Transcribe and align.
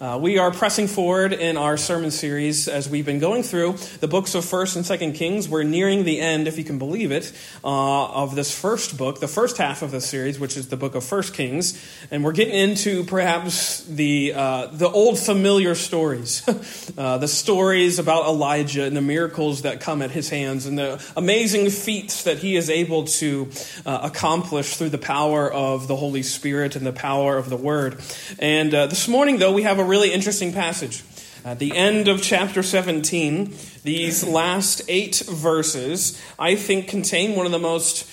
Uh, 0.00 0.18
we 0.18 0.38
are 0.38 0.50
pressing 0.50 0.86
forward 0.86 1.34
in 1.34 1.58
our 1.58 1.76
sermon 1.76 2.10
series 2.10 2.68
as 2.68 2.88
we've 2.88 3.04
been 3.04 3.18
going 3.18 3.42
through 3.42 3.74
the 4.00 4.08
books 4.08 4.34
of 4.34 4.42
First 4.42 4.74
and 4.74 4.86
Second 4.86 5.12
Kings. 5.12 5.46
We're 5.46 5.62
nearing 5.62 6.04
the 6.04 6.20
end, 6.20 6.48
if 6.48 6.56
you 6.56 6.64
can 6.64 6.78
believe 6.78 7.12
it, 7.12 7.30
uh, 7.62 8.06
of 8.06 8.34
this 8.34 8.58
first 8.58 8.96
book, 8.96 9.20
the 9.20 9.28
first 9.28 9.58
half 9.58 9.82
of 9.82 9.90
the 9.90 10.00
series, 10.00 10.40
which 10.40 10.56
is 10.56 10.68
the 10.68 10.78
book 10.78 10.94
of 10.94 11.04
First 11.04 11.34
Kings, 11.34 11.78
and 12.10 12.24
we're 12.24 12.32
getting 12.32 12.54
into 12.54 13.04
perhaps 13.04 13.84
the 13.84 14.32
uh, 14.34 14.68
the 14.68 14.88
old 14.88 15.18
familiar 15.18 15.74
stories, 15.74 16.48
uh, 16.96 17.18
the 17.18 17.28
stories 17.28 17.98
about 17.98 18.24
Elijah 18.24 18.84
and 18.84 18.96
the 18.96 19.02
miracles 19.02 19.60
that 19.62 19.82
come 19.82 20.00
at 20.00 20.10
his 20.12 20.30
hands, 20.30 20.64
and 20.64 20.78
the 20.78 20.98
amazing 21.14 21.68
feats 21.68 22.22
that 22.22 22.38
he 22.38 22.56
is 22.56 22.70
able 22.70 23.04
to 23.04 23.50
uh, 23.84 24.00
accomplish 24.04 24.76
through 24.76 24.88
the 24.88 24.96
power 24.96 25.52
of 25.52 25.88
the 25.88 25.96
Holy 25.96 26.22
Spirit 26.22 26.74
and 26.74 26.86
the 26.86 26.92
power 26.94 27.36
of 27.36 27.50
the 27.50 27.56
Word. 27.58 28.00
And 28.38 28.74
uh, 28.74 28.86
this 28.86 29.06
morning, 29.06 29.36
though, 29.36 29.52
we 29.52 29.64
have 29.64 29.78
a 29.78 29.89
really 29.90 30.12
interesting 30.12 30.52
passage. 30.52 31.02
At 31.44 31.58
the 31.58 31.76
end 31.76 32.06
of 32.06 32.22
chapter 32.22 32.62
17, 32.62 33.54
these 33.82 34.22
last 34.24 34.82
eight 34.88 35.16
verses, 35.26 36.20
I 36.38 36.54
think, 36.54 36.86
contain 36.86 37.34
one 37.34 37.44
of 37.44 37.52
the 37.52 37.58
most 37.58 38.08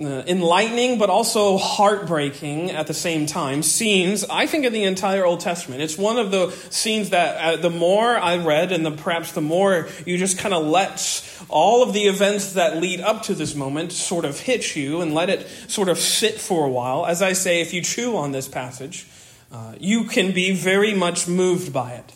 uh, 0.00 0.22
enlightening 0.26 0.98
but 0.98 1.10
also 1.10 1.58
heartbreaking 1.58 2.70
at 2.70 2.86
the 2.86 2.94
same 2.94 3.26
time 3.26 3.62
scenes 3.62 4.24
i 4.30 4.46
think 4.46 4.64
in 4.64 4.72
the 4.72 4.84
entire 4.84 5.26
old 5.26 5.40
testament 5.40 5.82
it's 5.82 5.98
one 5.98 6.16
of 6.16 6.30
the 6.30 6.50
scenes 6.70 7.10
that 7.10 7.36
uh, 7.36 7.56
the 7.56 7.68
more 7.68 8.16
i 8.16 8.36
read 8.38 8.70
and 8.72 8.86
the, 8.86 8.92
perhaps 8.92 9.32
the 9.32 9.42
more 9.42 9.88
you 10.06 10.16
just 10.16 10.38
kind 10.38 10.54
of 10.54 10.64
let 10.64 11.22
all 11.48 11.82
of 11.82 11.92
the 11.92 12.02
events 12.02 12.52
that 12.52 12.76
lead 12.78 13.00
up 13.00 13.22
to 13.24 13.34
this 13.34 13.54
moment 13.54 13.92
sort 13.92 14.24
of 14.24 14.38
hit 14.38 14.74
you 14.76 15.00
and 15.02 15.12
let 15.12 15.28
it 15.28 15.46
sort 15.66 15.88
of 15.88 15.98
sit 15.98 16.40
for 16.40 16.64
a 16.64 16.70
while 16.70 17.04
as 17.04 17.20
i 17.20 17.32
say 17.32 17.60
if 17.60 17.74
you 17.74 17.82
chew 17.82 18.16
on 18.16 18.30
this 18.30 18.48
passage 18.48 19.06
uh, 19.52 19.74
you 19.78 20.04
can 20.04 20.32
be 20.32 20.52
very 20.52 20.94
much 20.94 21.26
moved 21.26 21.72
by 21.72 21.92
it. 21.92 22.12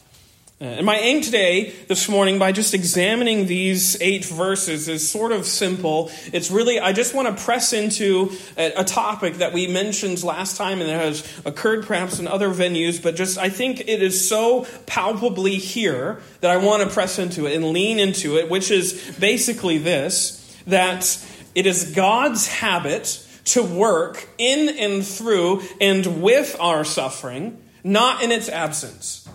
Uh, 0.61 0.67
and 0.67 0.87
my 0.87 0.97
aim 0.97 1.21
today, 1.21 1.75
this 1.89 2.09
morning, 2.09 2.39
by 2.39 2.53
just 2.53 2.75
examining 2.75 3.47
these 3.47 4.01
eight 4.01 4.25
verses 4.25 4.89
is 4.89 5.11
sort 5.11 5.33
of 5.33 5.45
simple. 5.47 6.13
It's 6.33 6.49
really, 6.49 6.79
I 6.79 6.93
just 6.93 7.13
want 7.13 7.27
to 7.37 7.45
press 7.45 7.73
into 7.73 8.31
a, 8.57 8.73
a, 8.77 8.85
topic 8.85 9.35
that 9.35 9.53
we 9.53 9.67
mentioned 9.67 10.23
last 10.23 10.57
time 10.57 10.81
and 10.81 10.89
that 10.89 11.05
has 11.05 11.43
occurred 11.45 11.87
perhaps 11.87 12.21
in 12.21 12.29
other 12.29 12.51
venues, 12.51 13.03
but 13.03 13.17
just 13.17 13.37
I 13.37 13.49
think 13.49 13.81
it 13.81 14.01
is 14.01 14.29
so 14.29 14.65
palpably 14.87 15.57
here 15.57 16.21
that 16.41 16.53
I 16.53 16.59
want 16.59 16.85
to 16.85 16.89
press 16.89 17.19
into 17.19 17.47
it 17.47 17.57
and 17.57 17.71
lean 17.71 17.99
into 17.99 18.39
it, 18.39 18.49
which 18.49 18.71
is 18.71 19.17
basically 19.19 19.79
this 19.79 20.41
that 20.69 21.19
it 21.57 21.67
is 21.67 21.93
God's 21.97 22.47
habit 22.47 23.27
to 23.45 23.63
work 23.63 24.29
in 24.39 24.69
and 24.79 25.07
through 25.07 25.63
and 25.81 26.23
with 26.23 26.57
our 26.59 26.85
suffering, 26.85 27.63
not 27.83 28.23
in 28.23 28.33
its 28.33 28.49
absence. 28.49 29.29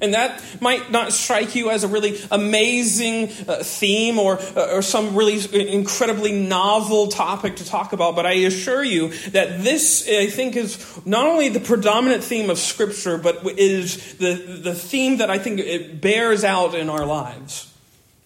And 0.00 0.12
that 0.12 0.42
might 0.60 0.90
not 0.90 1.12
strike 1.12 1.54
you 1.54 1.70
as 1.70 1.84
a 1.84 1.88
really 1.88 2.18
amazing 2.30 3.30
uh, 3.48 3.62
theme 3.62 4.18
or, 4.18 4.38
uh, 4.38 4.74
or 4.74 4.82
some 4.82 5.14
really 5.14 5.40
incredibly 5.72 6.32
novel 6.32 7.06
topic 7.08 7.56
to 7.56 7.64
talk 7.64 7.92
about, 7.92 8.16
but 8.16 8.26
I 8.26 8.32
assure 8.32 8.82
you 8.82 9.08
that 9.30 9.62
this, 9.62 10.06
I 10.08 10.26
think, 10.26 10.56
is 10.56 11.00
not 11.06 11.26
only 11.26 11.48
the 11.48 11.60
predominant 11.60 12.24
theme 12.24 12.50
of 12.50 12.58
Scripture, 12.58 13.16
but 13.16 13.46
is 13.58 14.16
the, 14.16 14.34
the 14.62 14.74
theme 14.74 15.18
that 15.18 15.30
I 15.30 15.38
think 15.38 15.60
it 15.60 16.00
bears 16.00 16.44
out 16.44 16.74
in 16.74 16.90
our 16.90 17.06
lives. 17.06 17.72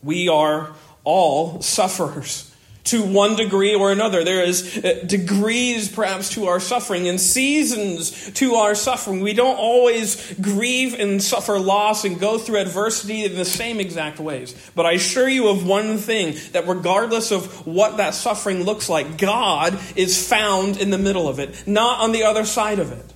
We 0.03 0.29
are 0.29 0.73
all 1.05 1.61
sufferers 1.61 2.48
to 2.91 3.03
one 3.03 3.36
degree 3.36 3.75
or 3.75 3.92
another. 3.92 4.25
There 4.25 4.42
is 4.42 4.78
uh, 4.84 5.05
degrees 5.06 5.89
perhaps 5.89 6.31
to 6.31 6.47
our 6.47 6.61
suffering 6.61 7.08
and 7.08 7.20
seasons 7.20 8.31
to 8.33 8.55
our 8.55 8.75
suffering. 8.75 9.20
We 9.20 9.34
don't 9.34 9.56
always 9.56 10.34
grieve 10.41 10.94
and 10.94 11.22
suffer 11.22 11.59
loss 11.59 12.05
and 12.05 12.19
go 12.19 12.39
through 12.39 12.59
adversity 12.59 13.25
in 13.25 13.34
the 13.34 13.44
same 13.44 13.81
exact 13.81 14.19
ways. 14.19 14.55
But 14.75 14.86
I 14.86 14.92
assure 14.92 15.28
you 15.28 15.48
of 15.48 15.66
one 15.66 15.98
thing 15.98 16.36
that 16.53 16.66
regardless 16.66 17.31
of 17.31 17.66
what 17.66 17.98
that 17.98 18.14
suffering 18.14 18.64
looks 18.64 18.88
like, 18.88 19.19
God 19.19 19.78
is 19.97 20.28
found 20.28 20.77
in 20.77 20.91
the 20.91 20.98
middle 20.98 21.28
of 21.28 21.38
it, 21.38 21.66
not 21.66 22.00
on 22.00 22.12
the 22.12 22.25
other 22.25 22.44
side 22.44 22.78
of 22.78 22.93
it. 22.93 23.15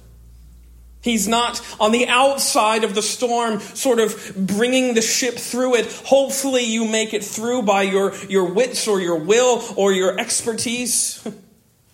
He's 1.03 1.27
not 1.27 1.61
on 1.81 1.93
the 1.93 2.07
outside 2.07 2.85
of 2.85 2.95
the 2.95 3.03
storm, 3.03 3.61
sort 3.61 3.99
of 3.99 4.33
bringing 4.37 4.95
the 4.95 5.03
ship 5.03 5.35
through 5.35 5.75
it. 5.75 5.93
Hopefully, 6.05 6.63
you 6.63 6.87
make 6.87 7.13
it 7.13 7.25
through 7.25 7.63
by 7.63 7.83
your, 7.83 8.15
your 8.29 8.53
wits 8.53 8.87
or 8.87 9.01
your 9.01 9.19
will 9.19 9.63
or 9.77 9.93
your 9.93 10.19
expertise. 10.19 11.27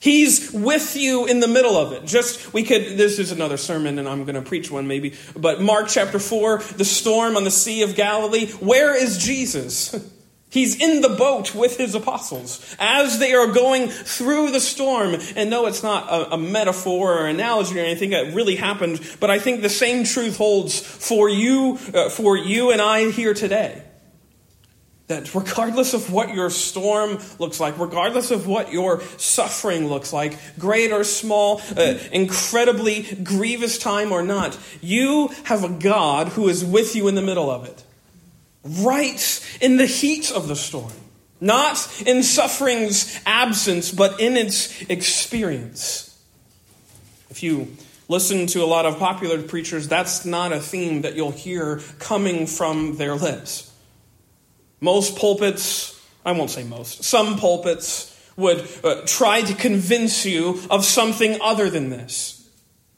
He's 0.01 0.53
with 0.53 0.95
you 0.95 1.27
in 1.27 1.41
the 1.41 1.49
middle 1.49 1.77
of 1.77 1.93
it. 1.93 2.05
Just, 2.05 2.53
we 2.53 2.63
could, 2.63 2.97
this 2.97 3.19
is 3.19 3.33
another 3.33 3.57
sermon, 3.57 3.99
and 3.99 4.09
I'm 4.09 4.25
going 4.25 4.37
to 4.37 4.43
preach 4.43 4.71
one 4.71 4.87
maybe. 4.87 5.15
But 5.35 5.61
Mark 5.61 5.89
chapter 5.89 6.21
4, 6.21 6.59
the 6.77 6.85
storm 6.85 7.37
on 7.37 7.43
the 7.43 7.51
Sea 7.51 7.83
of 7.83 7.97
Galilee. 7.97 8.47
Where 8.61 8.95
is 8.95 9.19
Jesus? 9.19 9.95
He's 10.51 10.81
in 10.81 11.03
the 11.03 11.11
boat 11.11 11.55
with 11.55 11.77
his 11.77 11.95
apostles 11.95 12.75
as 12.79 13.19
they 13.19 13.35
are 13.35 13.49
going 13.49 13.89
through 13.89 14.51
the 14.51 14.61
storm. 14.61 15.17
And 15.37 15.51
no, 15.51 15.67
it's 15.67 15.83
not 15.83 16.09
a, 16.09 16.35
a, 16.35 16.39
metaphor 16.39 17.19
or 17.19 17.27
analogy 17.27 17.79
or 17.79 17.85
anything 17.85 18.11
that 18.11 18.35
really 18.35 18.57
happened, 18.57 19.01
but 19.21 19.31
I 19.31 19.39
think 19.39 19.61
the 19.61 19.69
same 19.69 20.05
truth 20.05 20.39
holds 20.39 20.81
for 20.81 21.29
you, 21.29 21.79
uh, 21.93 22.09
for 22.09 22.37
you 22.37 22.71
and 22.71 22.81
I 22.81 23.11
here 23.11 23.35
today. 23.35 23.83
That 25.09 25.35
regardless 25.35 25.93
of 25.93 26.11
what 26.13 26.35
your 26.35 26.49
storm 26.49 27.19
looks 27.39 27.61
like, 27.61 27.79
regardless 27.79 28.31
of 28.31 28.47
what 28.47 28.73
your 28.73 29.03
suffering 29.19 29.87
looks 29.89 30.15
like, 30.15 30.39
great 30.59 30.93
or 30.93 31.05
small, 31.05 31.61
uh, 31.77 31.99
incredibly 32.11 33.03
grievous 33.23 33.79
time 33.79 34.13
or 34.13 34.23
not, 34.23 34.59
you 34.81 35.29
have 35.45 35.63
a 35.63 35.69
God 35.69 36.29
who 36.29 36.49
is 36.49 36.65
with 36.65 36.97
you 36.97 37.07
in 37.09 37.15
the 37.15 37.23
middle 37.23 37.51
of 37.51 37.67
it 37.67 37.85
right 38.65 39.59
in 39.61 39.77
the 39.77 39.87
heat 39.87 40.31
of 40.33 40.49
the 40.49 40.57
storm. 40.57 40.93
Not 41.41 42.03
in 42.05 42.23
suffering's 42.23 43.21
absence, 43.25 43.93
but 43.93 44.21
in 44.21 44.37
its 44.37 44.83
experience. 44.83 46.21
If 47.31 47.43
you 47.43 47.77
listen 48.09 48.47
to 48.49 48.63
a 48.63 48.67
lot 48.67 48.87
of 48.87 48.99
popular 48.99 49.41
preachers, 49.43 49.87
that's 49.87 50.25
not 50.25 50.53
a 50.53 50.61
theme 50.61 51.03
that 51.03 51.15
you'll 51.15 51.31
hear 51.31 51.81
coming 52.01 52.47
from 52.47 52.97
their 52.97 53.15
lips. 53.15 53.73
Most 54.81 55.17
pulpits, 55.17 56.01
I 56.25 56.33
won't 56.33 56.51
say 56.51 56.65
most, 56.65 57.05
some 57.05 57.39
pulpits 57.39 58.15
would 58.37 58.67
uh, 58.83 59.03
try 59.07 59.43
to 59.43 59.55
convince 59.55 60.25
you 60.25 60.61
of 60.71 60.85
something 60.85 61.39
other 61.41 61.69
than 61.71 61.91
this. 61.91 62.38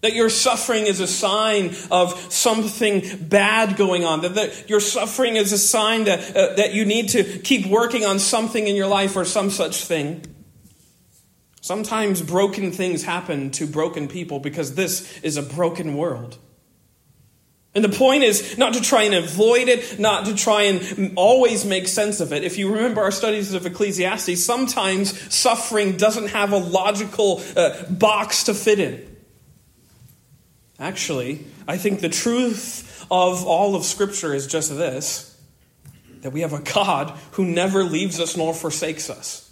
That 0.03 0.15
your 0.15 0.31
suffering 0.31 0.87
is 0.87 1.00
a 1.00 1.06
sign 1.06 1.75
of 1.91 2.33
something 2.33 3.03
bad 3.21 3.77
going 3.77 4.05
on. 4.05 4.22
That, 4.22 4.34
that 4.34 4.71
your 4.71 4.81
suffering 4.81 5.37
is 5.37 5.53
a 5.53 5.59
sign 5.59 6.05
that, 6.05 6.37
uh, 6.37 6.55
that 6.55 6.72
you 6.72 6.87
need 6.87 7.11
to 7.11 7.25
keep 7.25 7.66
working 7.66 8.05
on 8.05 8.19
something 8.19 8.66
in 8.66 8.77
your 8.77 8.87
life 8.87 9.15
or 9.16 9.25
some 9.25 9.50
such 9.50 9.84
thing. 9.84 10.25
Sometimes 11.61 12.22
broken 12.22 12.72
things 12.72 13.05
happen 13.05 13.50
to 13.53 13.66
broken 13.66 14.09
people 14.09 14.41
because 14.41 14.75
this 14.75 15.21
is 15.21 15.37
a 15.37 15.43
broken 15.43 15.97
world. 15.97 16.38
And 17.75 17.84
the 17.84 17.91
point 17.91 18.25
is 18.25 18.59
not 18.59 18.75
to 18.75 18.81
try 18.81 19.03
and 19.03 19.15
avoid 19.15 19.69
it, 19.69 20.00
not 20.00 20.25
to 20.25 20.34
try 20.34 20.62
and 20.62 21.12
always 21.17 21.65
make 21.65 21.87
sense 21.87 22.19
of 22.19 22.32
it. 22.32 22.43
If 22.43 22.59
you 22.59 22.72
remember 22.75 23.00
our 23.03 23.12
studies 23.12 23.55
of 23.55 23.65
Ecclesiastes, 23.65 24.43
sometimes 24.43 25.32
suffering 25.32 25.97
doesn't 25.97 26.28
have 26.28 26.53
a 26.53 26.56
logical 26.56 27.43
uh, 27.56 27.84
box 27.84 28.44
to 28.44 28.55
fit 28.55 28.81
in. 28.81 29.09
Actually, 30.80 31.44
I 31.68 31.76
think 31.76 32.00
the 32.00 32.08
truth 32.08 33.06
of 33.10 33.44
all 33.44 33.76
of 33.76 33.84
Scripture 33.84 34.34
is 34.34 34.46
just 34.46 34.74
this 34.76 35.26
that 36.22 36.32
we 36.32 36.41
have 36.41 36.52
a 36.52 36.60
God 36.60 37.10
who 37.32 37.44
never 37.44 37.84
leaves 37.84 38.20
us 38.20 38.36
nor 38.36 38.52
forsakes 38.52 39.08
us. 39.08 39.50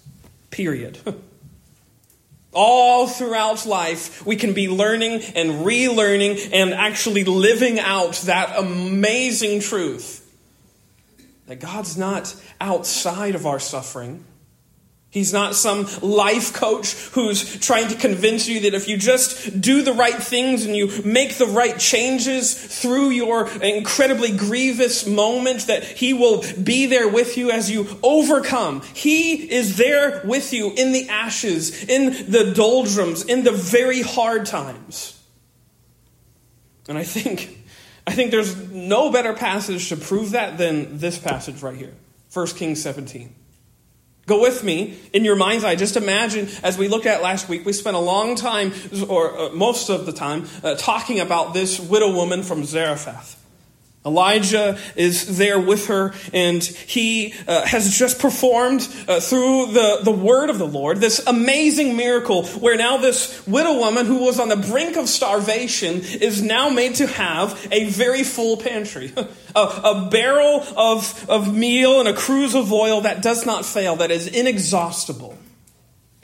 Period. 0.50 0.99
All 2.53 3.06
throughout 3.06 3.65
life, 3.65 4.25
we 4.27 4.37
can 4.37 4.53
be 4.53 4.69
learning 4.69 5.22
and 5.34 5.67
relearning 5.67 6.50
and 6.53 6.75
actually 6.75 7.25
living 7.25 7.78
out 7.78 8.15
that 8.27 8.59
amazing 8.59 9.61
truth 9.61 10.25
that 11.47 11.61
God's 11.61 11.97
not 11.97 12.35
outside 12.61 13.35
of 13.35 13.47
our 13.47 13.58
suffering. 13.58 14.25
He's 15.10 15.32
not 15.32 15.55
some 15.55 15.87
life 16.02 16.52
coach 16.52 16.93
who's 17.12 17.58
trying 17.60 17.88
to 17.88 17.94
convince 17.94 18.46
you 18.46 18.60
that 18.60 18.75
if 18.75 18.88
you 18.88 18.99
just 18.99 19.58
do 19.58 19.81
the 19.82 19.94
right 19.94 20.14
things 20.14 20.66
and 20.66 20.76
you 20.76 20.90
make 21.02 21.37
the 21.37 21.46
right 21.46 21.78
changes 21.78 22.52
through 22.52 23.10
your 23.10 23.49
incredibly 23.62 24.37
grievous 24.37 25.06
moment, 25.06 25.66
that 25.66 25.82
He 25.82 26.12
will 26.12 26.44
be 26.62 26.84
there 26.84 27.08
with 27.08 27.38
you 27.38 27.50
as 27.50 27.70
you 27.70 27.87
overcome. 28.02 28.82
He 28.93 29.50
is 29.50 29.78
there 29.78 30.20
with 30.26 30.52
you 30.52 30.75
in 30.76 30.93
the 30.93 31.08
ashes, 31.08 31.84
in 31.84 32.31
the 32.31 32.52
doldrums, 32.55 33.25
in 33.25 33.44
the 33.44 33.52
very 33.52 34.02
hard 34.02 34.44
times. 34.44 35.19
And 36.87 36.99
I 36.99 37.05
think, 37.05 37.58
I 38.06 38.12
think 38.12 38.31
there's 38.31 38.55
no 38.70 39.10
better 39.10 39.32
passage 39.32 39.88
to 39.88 39.96
prove 39.96 40.32
that 40.32 40.58
than 40.58 40.99
this 40.99 41.19
passage 41.19 41.62
right 41.62 41.76
here 41.76 41.94
1 42.34 42.46
Kings 42.49 42.82
17. 42.82 43.34
Go 44.29 44.43
with 44.43 44.63
me 44.63 44.99
in 45.15 45.25
your 45.25 45.37
mind's 45.37 45.65
eye. 45.65 45.75
Just 45.75 45.97
imagine, 45.97 46.49
as 46.63 46.77
we 46.77 46.87
looked 46.87 47.07
at 47.07 47.23
last 47.23 47.49
week, 47.49 47.65
we 47.65 47.73
spent 47.73 47.97
a 47.97 48.01
long 48.01 48.37
time, 48.37 48.73
or 49.09 49.37
uh, 49.37 49.49
most 49.55 49.89
of 49.89 50.05
the 50.05 50.13
time, 50.13 50.47
uh, 50.63 50.75
talking 50.77 51.19
about 51.19 51.55
this 51.55 51.81
widow 51.81 52.13
woman 52.15 52.43
from 52.43 52.63
Zarephath. 52.65 53.43
Elijah 54.08 54.78
is 54.96 55.37
there 55.37 55.60
with 55.60 55.87
her, 55.87 56.14
and 56.32 56.64
he 56.64 57.34
uh, 57.46 57.66
has 57.66 57.96
just 57.96 58.19
performed 58.19 58.88
uh, 59.06 59.20
through 59.20 59.72
the, 59.72 60.00
the 60.02 60.10
word 60.10 60.50
of 60.50 60.58
the 60.58 60.66
Lord 60.66 60.99
this 60.99 61.20
amazing 61.26 61.96
miracle 61.96 62.46
where 62.46 62.76
now 62.76 62.96
this 62.96 63.46
widow 63.46 63.78
woman 63.78 64.06
who 64.06 64.25
was 64.25 64.40
on 64.40 64.49
the 64.49 64.56
brink 64.56 64.96
of 64.96 65.08
starvation 65.08 66.00
is 66.00 66.43
now 66.43 66.69
made 66.69 66.94
to 66.96 67.06
have 67.06 67.69
a 67.70 67.84
very 67.90 68.25
full 68.25 68.56
pantry. 68.56 69.12
a, 69.55 69.60
a 69.60 70.08
barrel 70.10 70.64
of, 70.76 71.28
of 71.28 71.55
meal 71.55 72.00
and 72.00 72.08
a 72.08 72.14
cruse 72.14 72.55
of 72.55 72.72
oil 72.72 73.02
that 73.02 73.22
does 73.22 73.44
not 73.44 73.64
fail, 73.64 73.96
that 73.96 74.10
is 74.10 74.26
inexhaustible. 74.26 75.37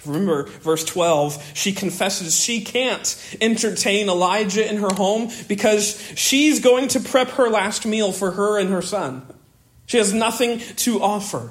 Remember, 0.06 0.44
verse 0.44 0.84
12, 0.84 1.52
she 1.54 1.72
confesses 1.72 2.38
she 2.38 2.62
can't 2.62 3.36
entertain 3.40 4.08
Elijah 4.08 4.68
in 4.68 4.78
her 4.78 4.92
home 4.92 5.30
because 5.48 6.00
she's 6.16 6.60
going 6.60 6.88
to 6.88 7.00
prep 7.00 7.30
her 7.30 7.48
last 7.48 7.86
meal 7.86 8.12
for 8.12 8.32
her 8.32 8.58
and 8.58 8.70
her 8.70 8.82
son. 8.82 9.26
She 9.86 9.98
has 9.98 10.12
nothing 10.12 10.58
to 10.58 11.02
offer. 11.02 11.50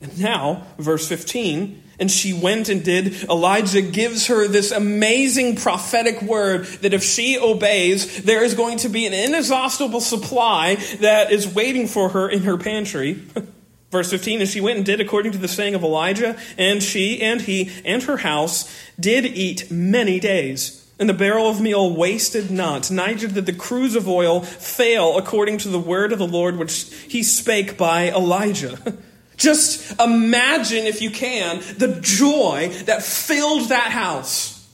And 0.00 0.20
now, 0.20 0.66
verse 0.78 1.06
15, 1.08 1.82
and 2.00 2.10
she 2.10 2.32
went 2.32 2.68
and 2.68 2.84
did. 2.84 3.22
Elijah 3.24 3.82
gives 3.82 4.26
her 4.26 4.48
this 4.48 4.72
amazing 4.72 5.56
prophetic 5.56 6.20
word 6.22 6.64
that 6.82 6.92
if 6.92 7.04
she 7.04 7.38
obeys, 7.38 8.24
there 8.24 8.42
is 8.42 8.54
going 8.54 8.78
to 8.78 8.88
be 8.88 9.06
an 9.06 9.12
inexhaustible 9.12 10.00
supply 10.00 10.74
that 11.00 11.30
is 11.30 11.46
waiting 11.46 11.86
for 11.86 12.08
her 12.08 12.28
in 12.28 12.42
her 12.42 12.58
pantry. 12.58 13.22
Verse 13.92 14.10
15, 14.10 14.40
and 14.40 14.48
she 14.48 14.62
went 14.62 14.78
and 14.78 14.86
did 14.86 15.02
according 15.02 15.32
to 15.32 15.38
the 15.38 15.46
saying 15.46 15.74
of 15.74 15.84
Elijah, 15.84 16.34
and 16.56 16.82
she 16.82 17.20
and 17.20 17.42
he 17.42 17.70
and 17.84 18.02
her 18.04 18.16
house 18.16 18.74
did 18.98 19.26
eat 19.26 19.70
many 19.70 20.18
days. 20.18 20.90
And 20.98 21.10
the 21.10 21.14
barrel 21.14 21.46
of 21.46 21.60
meal 21.60 21.94
wasted 21.94 22.50
not, 22.50 22.90
neither 22.90 23.28
did 23.28 23.44
the 23.44 23.52
cruse 23.52 23.94
of 23.94 24.08
oil 24.08 24.40
fail 24.40 25.18
according 25.18 25.58
to 25.58 25.68
the 25.68 25.78
word 25.78 26.10
of 26.10 26.18
the 26.18 26.26
Lord 26.26 26.56
which 26.56 26.90
he 27.06 27.22
spake 27.22 27.76
by 27.76 28.10
Elijah. 28.10 28.78
Just 29.36 30.00
imagine, 30.00 30.86
if 30.86 31.02
you 31.02 31.10
can, 31.10 31.58
the 31.76 31.98
joy 32.00 32.70
that 32.86 33.02
filled 33.02 33.68
that 33.68 33.90
house. 33.90 34.66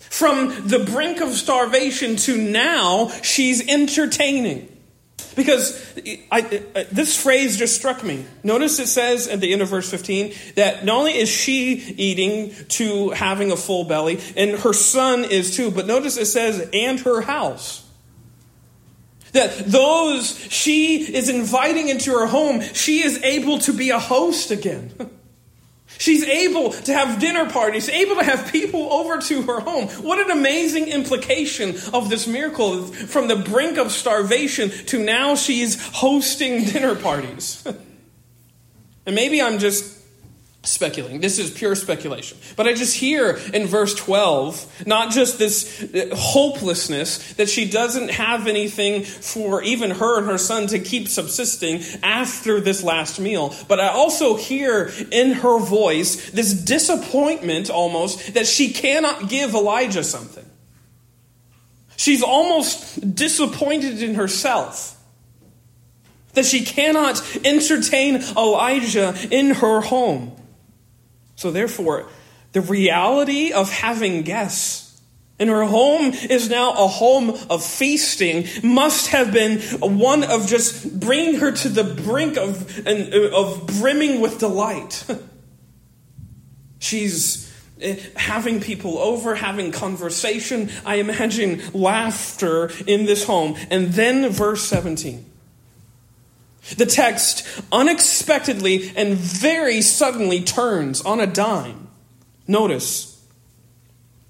From 0.00 0.68
the 0.68 0.80
brink 0.80 1.22
of 1.22 1.30
starvation 1.30 2.16
to 2.16 2.36
now, 2.36 3.08
she's 3.22 3.66
entertaining. 3.66 4.68
Because 5.38 5.80
I, 6.32 6.64
I, 6.74 6.82
this 6.90 7.16
phrase 7.16 7.56
just 7.56 7.76
struck 7.76 8.02
me. 8.02 8.24
Notice 8.42 8.80
it 8.80 8.88
says 8.88 9.28
at 9.28 9.40
the 9.40 9.52
end 9.52 9.62
of 9.62 9.68
verse 9.68 9.88
15 9.88 10.34
that 10.56 10.84
not 10.84 10.96
only 10.96 11.16
is 11.16 11.28
she 11.28 11.74
eating 11.74 12.52
to 12.70 13.10
having 13.10 13.52
a 13.52 13.56
full 13.56 13.84
belly, 13.84 14.18
and 14.36 14.58
her 14.58 14.72
son 14.72 15.24
is 15.24 15.54
too, 15.54 15.70
but 15.70 15.86
notice 15.86 16.16
it 16.16 16.26
says, 16.26 16.68
and 16.72 16.98
her 17.02 17.20
house. 17.20 17.88
That 19.30 19.56
those 19.58 20.36
she 20.50 21.14
is 21.14 21.28
inviting 21.28 21.88
into 21.88 22.10
her 22.14 22.26
home, 22.26 22.60
she 22.60 23.04
is 23.04 23.22
able 23.22 23.60
to 23.60 23.72
be 23.72 23.90
a 23.90 24.00
host 24.00 24.50
again. 24.50 24.92
She's 25.98 26.22
able 26.22 26.70
to 26.70 26.94
have 26.94 27.20
dinner 27.20 27.50
parties, 27.50 27.88
able 27.88 28.16
to 28.16 28.24
have 28.24 28.52
people 28.52 28.92
over 28.92 29.18
to 29.18 29.42
her 29.42 29.60
home. 29.60 29.88
What 29.88 30.20
an 30.20 30.30
amazing 30.30 30.86
implication 30.86 31.76
of 31.92 32.08
this 32.08 32.26
miracle 32.28 32.84
from 32.84 33.26
the 33.26 33.36
brink 33.36 33.78
of 33.78 33.90
starvation 33.90 34.70
to 34.86 35.02
now 35.02 35.34
she's 35.34 35.84
hosting 35.88 36.64
dinner 36.64 36.94
parties. 36.94 37.66
and 39.06 39.14
maybe 39.14 39.42
I'm 39.42 39.58
just 39.58 39.97
speculating. 40.64 41.20
This 41.20 41.38
is 41.38 41.50
pure 41.50 41.74
speculation. 41.74 42.36
But 42.56 42.66
I 42.66 42.74
just 42.74 42.96
hear 42.96 43.38
in 43.54 43.66
verse 43.66 43.94
12 43.94 44.86
not 44.86 45.12
just 45.12 45.38
this 45.38 45.82
uh, 45.82 46.14
hopelessness 46.14 47.34
that 47.34 47.48
she 47.48 47.70
doesn't 47.70 48.10
have 48.10 48.46
anything 48.46 49.04
for 49.04 49.62
even 49.62 49.90
her 49.92 50.18
and 50.18 50.26
her 50.26 50.38
son 50.38 50.66
to 50.68 50.78
keep 50.78 51.08
subsisting 51.08 51.82
after 52.02 52.60
this 52.60 52.82
last 52.82 53.20
meal, 53.20 53.54
but 53.68 53.80
I 53.80 53.88
also 53.88 54.36
hear 54.36 54.90
in 55.10 55.32
her 55.32 55.58
voice 55.60 56.30
this 56.30 56.52
disappointment 56.52 57.70
almost 57.70 58.34
that 58.34 58.46
she 58.46 58.72
cannot 58.72 59.28
give 59.28 59.54
Elijah 59.54 60.04
something. 60.04 60.44
She's 61.96 62.22
almost 62.22 63.14
disappointed 63.14 64.02
in 64.02 64.14
herself 64.16 64.96
that 66.34 66.44
she 66.44 66.64
cannot 66.64 67.20
entertain 67.44 68.22
Elijah 68.36 69.14
in 69.30 69.50
her 69.50 69.80
home. 69.80 70.37
So, 71.38 71.52
therefore, 71.52 72.08
the 72.50 72.60
reality 72.60 73.52
of 73.52 73.70
having 73.70 74.22
guests 74.22 75.00
in 75.38 75.46
her 75.46 75.62
home 75.62 76.06
is 76.06 76.50
now 76.50 76.72
a 76.72 76.88
home 76.88 77.30
of 77.48 77.64
feasting, 77.64 78.48
must 78.64 79.10
have 79.10 79.32
been 79.32 79.60
one 79.78 80.24
of 80.24 80.48
just 80.48 80.98
bringing 80.98 81.36
her 81.36 81.52
to 81.52 81.68
the 81.68 81.84
brink 81.84 82.36
of, 82.36 82.84
of 82.88 83.66
brimming 83.78 84.20
with 84.20 84.40
delight. 84.40 85.04
She's 86.80 87.48
eh, 87.80 88.00
having 88.16 88.60
people 88.60 88.98
over, 88.98 89.36
having 89.36 89.70
conversation. 89.70 90.70
I 90.84 90.96
imagine 90.96 91.62
laughter 91.72 92.72
in 92.84 93.06
this 93.06 93.24
home. 93.24 93.54
And 93.70 93.92
then, 93.92 94.28
verse 94.30 94.64
17. 94.64 95.24
The 96.76 96.86
text 96.86 97.46
unexpectedly 97.72 98.92
and 98.96 99.14
very 99.14 99.80
suddenly 99.80 100.42
turns 100.42 101.00
on 101.02 101.20
a 101.20 101.26
dime. 101.26 101.88
Notice, 102.46 103.18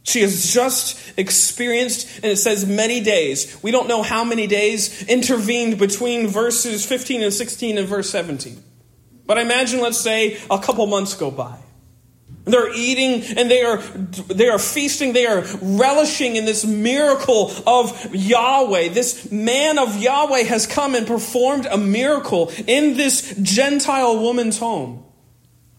she 0.02 0.22
has 0.22 0.52
just 0.52 0.98
experienced, 1.18 2.16
and 2.16 2.32
it 2.32 2.38
says 2.38 2.66
many 2.66 3.00
days. 3.00 3.62
We 3.62 3.70
don't 3.70 3.88
know 3.88 4.02
how 4.02 4.24
many 4.24 4.46
days 4.46 5.06
intervened 5.06 5.78
between 5.78 6.28
verses 6.28 6.86
15 6.86 7.22
and 7.22 7.34
16 7.34 7.76
and 7.76 7.86
verse 7.86 8.08
17. 8.10 8.62
But 9.26 9.36
I 9.36 9.42
imagine, 9.42 9.80
let's 9.80 10.00
say, 10.00 10.38
a 10.50 10.58
couple 10.58 10.86
months 10.86 11.14
go 11.14 11.30
by. 11.30 11.58
They're 12.48 12.74
eating 12.74 13.22
and 13.36 13.50
they 13.50 13.62
are, 13.62 13.76
they 13.78 14.48
are 14.48 14.58
feasting. 14.58 15.12
They 15.12 15.26
are 15.26 15.44
relishing 15.60 16.36
in 16.36 16.44
this 16.44 16.64
miracle 16.64 17.52
of 17.66 18.14
Yahweh. 18.14 18.88
This 18.88 19.30
man 19.30 19.78
of 19.78 19.96
Yahweh 19.96 20.44
has 20.44 20.66
come 20.66 20.94
and 20.94 21.06
performed 21.06 21.66
a 21.66 21.78
miracle 21.78 22.50
in 22.66 22.96
this 22.96 23.34
Gentile 23.42 24.20
woman's 24.20 24.58
home. 24.58 25.04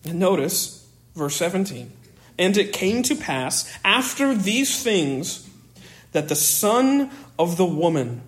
And 0.05 0.19
notice 0.19 0.87
verse 1.15 1.35
17. 1.35 1.91
And 2.37 2.57
it 2.57 2.71
came 2.71 3.03
to 3.03 3.15
pass 3.15 3.71
after 3.83 4.33
these 4.33 4.81
things 4.81 5.47
that 6.13 6.29
the 6.29 6.35
son 6.35 7.11
of 7.37 7.57
the 7.57 7.65
woman, 7.65 8.21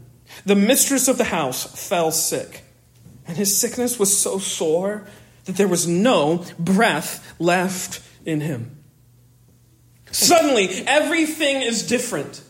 the 0.46 0.56
mistress 0.56 1.08
of 1.08 1.18
the 1.18 1.26
house, 1.26 1.88
fell 1.88 2.12
sick. 2.12 2.64
And 3.28 3.38
his 3.38 3.58
sickness 3.58 3.98
was 3.98 4.16
so 4.16 4.38
sore 4.40 5.08
that 5.46 5.56
there 5.56 5.68
was 5.68 5.88
no 5.88 6.46
breath 6.60 7.36
left 7.40 8.02
in 8.26 8.42
him. 8.42 8.78
Suddenly, 10.12 10.84
everything 10.88 11.62
is 11.62 11.88
different. 11.88 12.42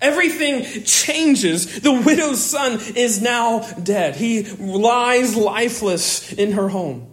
Everything 0.00 0.84
changes. 0.84 1.80
The 1.80 1.92
widow's 1.92 2.44
son 2.44 2.78
is 2.94 3.20
now 3.20 3.60
dead. 3.82 4.16
He 4.16 4.44
lies 4.44 5.34
lifeless 5.36 6.32
in 6.32 6.52
her 6.52 6.68
home. 6.68 7.12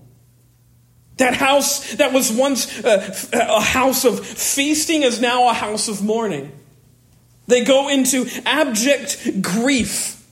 That 1.17 1.35
house 1.35 1.93
that 1.95 2.11
was 2.11 2.31
once 2.31 2.83
uh, 2.83 3.15
a, 3.31 3.57
a, 3.57 3.61
house 3.61 4.03
of 4.03 4.25
feasting 4.25 5.03
is 5.03 5.21
now 5.21 5.49
a 5.49 5.53
house 5.53 5.87
of 5.87 6.03
mourning. 6.03 6.51
They 7.47 7.63
go 7.63 7.87
into 7.87 8.27
abject 8.45 9.41
grief 9.41 10.22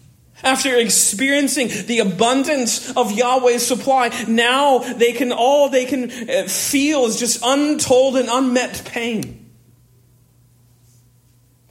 after 0.44 0.76
experiencing 0.76 1.70
the 1.88 2.00
abundance 2.00 2.96
of 2.96 3.12
Yahweh's 3.12 3.66
supply, 3.66 4.10
now 4.28 4.80
they 4.80 5.14
can 5.14 5.32
all 5.32 5.70
they 5.70 5.86
can 5.86 6.12
uh, 6.12 6.48
feel 6.48 7.06
is 7.06 7.20
just 7.20 7.42
untold 7.44 8.18
and 8.18 8.30
unmet 8.30 8.84
pain. 8.86 9.38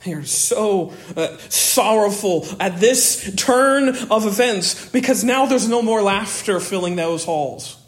They 0.05 0.15
are 0.15 0.25
so 0.25 0.95
uh, 1.15 1.37
sorrowful 1.49 2.47
at 2.59 2.81
this 2.81 3.35
turn 3.37 3.91
of 4.11 4.25
events 4.27 4.89
because 4.91 5.25
now 5.25 5.45
there's 5.45 5.69
no 5.69 5.83
more 5.83 6.01
laughter 6.01 6.59
filling 6.59 6.97
those 6.97 7.25
halls 7.25 7.80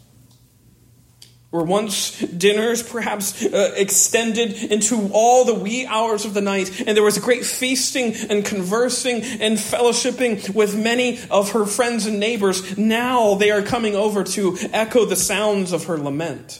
where 1.53 1.63
once 1.63 2.17
dinners 2.19 2.81
perhaps 2.81 3.45
uh, 3.45 3.73
extended 3.75 4.53
into 4.71 5.11
all 5.13 5.45
the 5.45 5.53
wee 5.53 5.85
hours 5.85 6.25
of 6.25 6.33
the 6.33 6.41
night, 6.41 6.81
and 6.87 6.97
there 6.97 7.03
was 7.03 7.19
great 7.19 7.45
feasting 7.45 8.15
and 8.27 8.43
conversing 8.43 9.21
and 9.21 9.59
fellowshipping 9.59 10.49
with 10.55 10.75
many 10.75 11.19
of 11.29 11.51
her 11.51 11.67
friends 11.67 12.07
and 12.07 12.19
neighbors, 12.19 12.75
now 12.75 13.35
they 13.35 13.51
are 13.51 13.61
coming 13.61 13.93
over 13.93 14.23
to 14.23 14.57
echo 14.71 15.05
the 15.05 15.15
sounds 15.15 15.73
of 15.73 15.85
her 15.85 15.95
lament. 15.95 16.59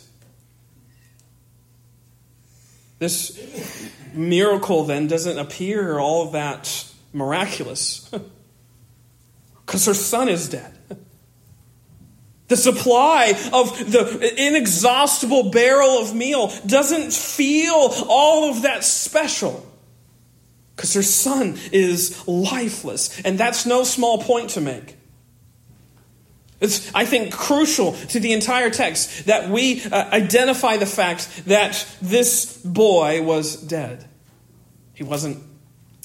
This 2.99 3.89
miracle 4.13 4.83
then 4.83 5.07
doesn't 5.07 5.39
appear 5.39 5.97
all 5.97 6.29
that 6.29 6.87
miraculous 7.13 8.11
because 9.65 9.87
her 9.87 9.95
son 9.95 10.29
is 10.29 10.49
dead. 10.49 10.72
The 12.47 12.57
supply 12.57 13.33
of 13.53 13.91
the 13.91 14.33
inexhaustible 14.37 15.49
barrel 15.49 15.99
of 15.99 16.13
meal 16.13 16.51
doesn't 16.65 17.13
feel 17.13 17.89
all 18.07 18.49
of 18.49 18.63
that 18.63 18.83
special 18.83 19.65
because 20.75 20.93
her 20.93 21.03
son 21.03 21.57
is 21.71 22.27
lifeless. 22.27 23.21
And 23.21 23.37
that's 23.37 23.65
no 23.65 23.83
small 23.83 24.21
point 24.21 24.51
to 24.51 24.61
make. 24.61 24.97
It's, 26.59 26.93
I 26.95 27.05
think, 27.05 27.33
crucial 27.33 27.91
to 27.91 28.19
the 28.19 28.31
entire 28.31 28.69
text 28.69 29.25
that 29.25 29.49
we 29.49 29.83
uh, 29.83 30.09
identify 30.11 30.77
the 30.77 30.85
fact 30.85 31.45
that 31.47 31.85
this 32.01 32.57
boy 32.57 33.21
was 33.21 33.57
dead. 33.57 34.05
He 34.93 35.03
wasn't 35.03 35.43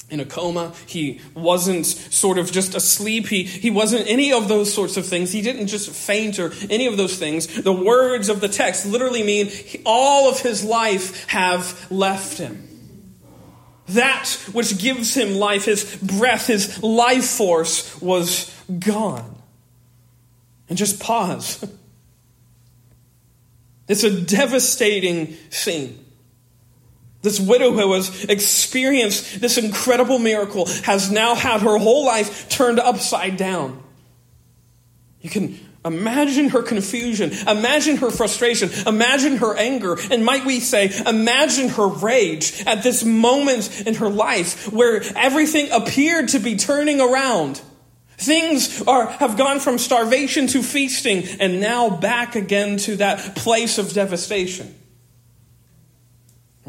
in 0.09 0.19
a 0.19 0.25
coma. 0.25 0.73
He 0.85 1.21
wasn't 1.33 1.85
sort 1.85 2.37
of 2.37 2.51
just 2.51 2.75
asleep. 2.75 3.27
He, 3.27 3.43
he 3.43 3.69
wasn't 3.69 4.07
any 4.07 4.31
of 4.33 4.47
those 4.47 4.73
sorts 4.73 4.97
of 4.97 5.05
things. 5.05 5.31
He 5.31 5.41
didn't 5.41 5.67
just 5.67 5.89
faint 5.89 6.39
or 6.39 6.51
any 6.69 6.87
of 6.87 6.97
those 6.97 7.17
things. 7.17 7.47
The 7.61 7.73
words 7.73 8.29
of 8.29 8.41
the 8.41 8.47
text 8.47 8.85
literally 8.85 9.23
mean 9.23 9.47
he, 9.47 9.81
all 9.85 10.29
of 10.29 10.39
his 10.39 10.63
life 10.63 11.27
have 11.27 11.89
left 11.91 12.37
him. 12.37 12.65
That 13.89 14.27
which 14.51 14.77
gives 14.77 15.15
him 15.15 15.35
life, 15.35 15.65
his 15.65 15.97
breath, 16.01 16.47
his 16.47 16.81
life 16.83 17.25
force 17.25 17.99
was 18.01 18.55
gone. 18.79 19.35
And 20.67 20.77
just 20.77 20.99
pause. 20.99 21.65
It's 23.89 24.03
a 24.03 24.21
devastating 24.21 25.35
scene. 25.49 26.05
This 27.21 27.39
widow 27.39 27.71
who 27.71 27.93
has 27.93 28.25
experienced 28.25 29.41
this 29.41 29.57
incredible 29.57 30.19
miracle 30.19 30.65
has 30.83 31.11
now 31.11 31.35
had 31.35 31.61
her 31.61 31.77
whole 31.77 32.05
life 32.05 32.47
turned 32.47 32.79
upside 32.79 33.35
down. 33.35 33.83
You 35.21 35.29
can 35.29 35.59
imagine 35.83 36.49
her 36.49 36.61
confusion, 36.61 37.31
imagine 37.47 37.97
her 37.97 38.09
frustration, 38.09 38.69
imagine 38.87 39.37
her 39.37 39.55
anger, 39.57 39.97
and 40.11 40.23
might 40.23 40.45
we 40.45 40.61
say, 40.61 40.91
imagine 41.05 41.69
her 41.69 41.87
rage 41.87 42.63
at 42.65 42.83
this 42.83 43.03
moment 43.03 43.85
in 43.85 43.95
her 43.95 44.09
life 44.09 44.71
where 44.71 45.01
everything 45.17 45.69
appeared 45.71 46.29
to 46.29 46.39
be 46.39 46.55
turning 46.55 47.01
around. 47.01 47.61
Things 48.17 48.81
are, 48.83 49.07
have 49.07 49.37
gone 49.37 49.59
from 49.59 49.77
starvation 49.77 50.47
to 50.47 50.61
feasting 50.61 51.23
and 51.39 51.59
now 51.61 51.89
back 51.89 52.35
again 52.35 52.77
to 52.79 52.97
that 52.97 53.35
place 53.35 53.77
of 53.77 53.93
devastation. 53.93 54.75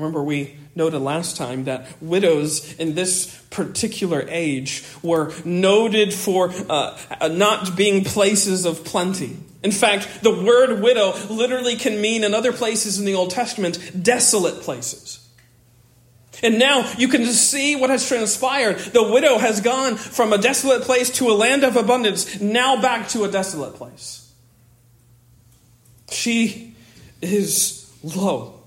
Remember, 0.00 0.22
we 0.22 0.56
noted 0.74 1.00
last 1.00 1.36
time 1.36 1.64
that 1.64 1.86
widows 2.00 2.74
in 2.76 2.94
this 2.94 3.38
particular 3.50 4.24
age 4.28 4.82
were 5.02 5.34
noted 5.44 6.14
for 6.14 6.50
uh, 6.70 6.98
not 7.30 7.76
being 7.76 8.02
places 8.02 8.64
of 8.64 8.82
plenty. 8.82 9.36
In 9.62 9.72
fact, 9.72 10.22
the 10.22 10.30
word 10.30 10.80
widow 10.80 11.12
literally 11.28 11.76
can 11.76 12.00
mean 12.00 12.24
in 12.24 12.32
other 12.32 12.52
places 12.52 12.98
in 12.98 13.04
the 13.04 13.14
Old 13.14 13.30
Testament 13.30 13.78
desolate 14.02 14.62
places. 14.62 15.28
And 16.42 16.58
now 16.58 16.90
you 16.96 17.08
can 17.08 17.26
see 17.26 17.76
what 17.76 17.90
has 17.90 18.08
transpired. 18.08 18.78
The 18.78 19.12
widow 19.12 19.36
has 19.36 19.60
gone 19.60 19.96
from 19.96 20.32
a 20.32 20.38
desolate 20.38 20.82
place 20.82 21.10
to 21.18 21.28
a 21.28 21.34
land 21.34 21.62
of 21.62 21.76
abundance, 21.76 22.40
now 22.40 22.80
back 22.80 23.08
to 23.08 23.24
a 23.24 23.30
desolate 23.30 23.74
place. 23.74 24.32
She 26.10 26.74
is 27.20 27.92
low. 28.02 28.59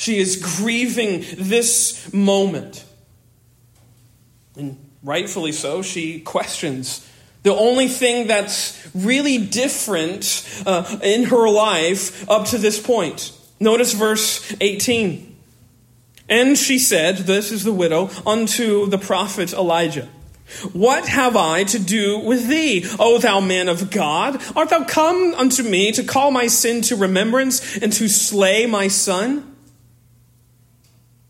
She 0.00 0.18
is 0.18 0.36
grieving 0.36 1.26
this 1.36 2.10
moment. 2.10 2.86
And 4.56 4.78
rightfully 5.02 5.52
so, 5.52 5.82
she 5.82 6.20
questions 6.20 7.06
the 7.42 7.54
only 7.54 7.86
thing 7.86 8.26
that's 8.26 8.88
really 8.94 9.36
different 9.36 10.42
uh, 10.64 11.00
in 11.02 11.24
her 11.24 11.50
life 11.50 12.26
up 12.30 12.46
to 12.46 12.56
this 12.56 12.80
point. 12.80 13.30
Notice 13.60 13.92
verse 13.92 14.56
18. 14.58 15.36
And 16.30 16.56
she 16.56 16.78
said, 16.78 17.18
This 17.18 17.52
is 17.52 17.64
the 17.64 17.72
widow, 17.74 18.08
unto 18.26 18.86
the 18.86 18.96
prophet 18.96 19.52
Elijah. 19.52 20.08
What 20.72 21.08
have 21.08 21.36
I 21.36 21.64
to 21.64 21.78
do 21.78 22.20
with 22.20 22.48
thee, 22.48 22.86
O 22.98 23.18
thou 23.18 23.40
man 23.40 23.68
of 23.68 23.90
God? 23.90 24.40
Art 24.56 24.70
thou 24.70 24.82
come 24.84 25.34
unto 25.34 25.62
me 25.62 25.92
to 25.92 26.04
call 26.04 26.30
my 26.30 26.46
sin 26.46 26.80
to 26.84 26.96
remembrance 26.96 27.76
and 27.76 27.92
to 27.92 28.08
slay 28.08 28.64
my 28.64 28.88
son? 28.88 29.49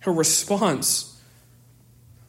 Her 0.01 0.13
response 0.13 1.21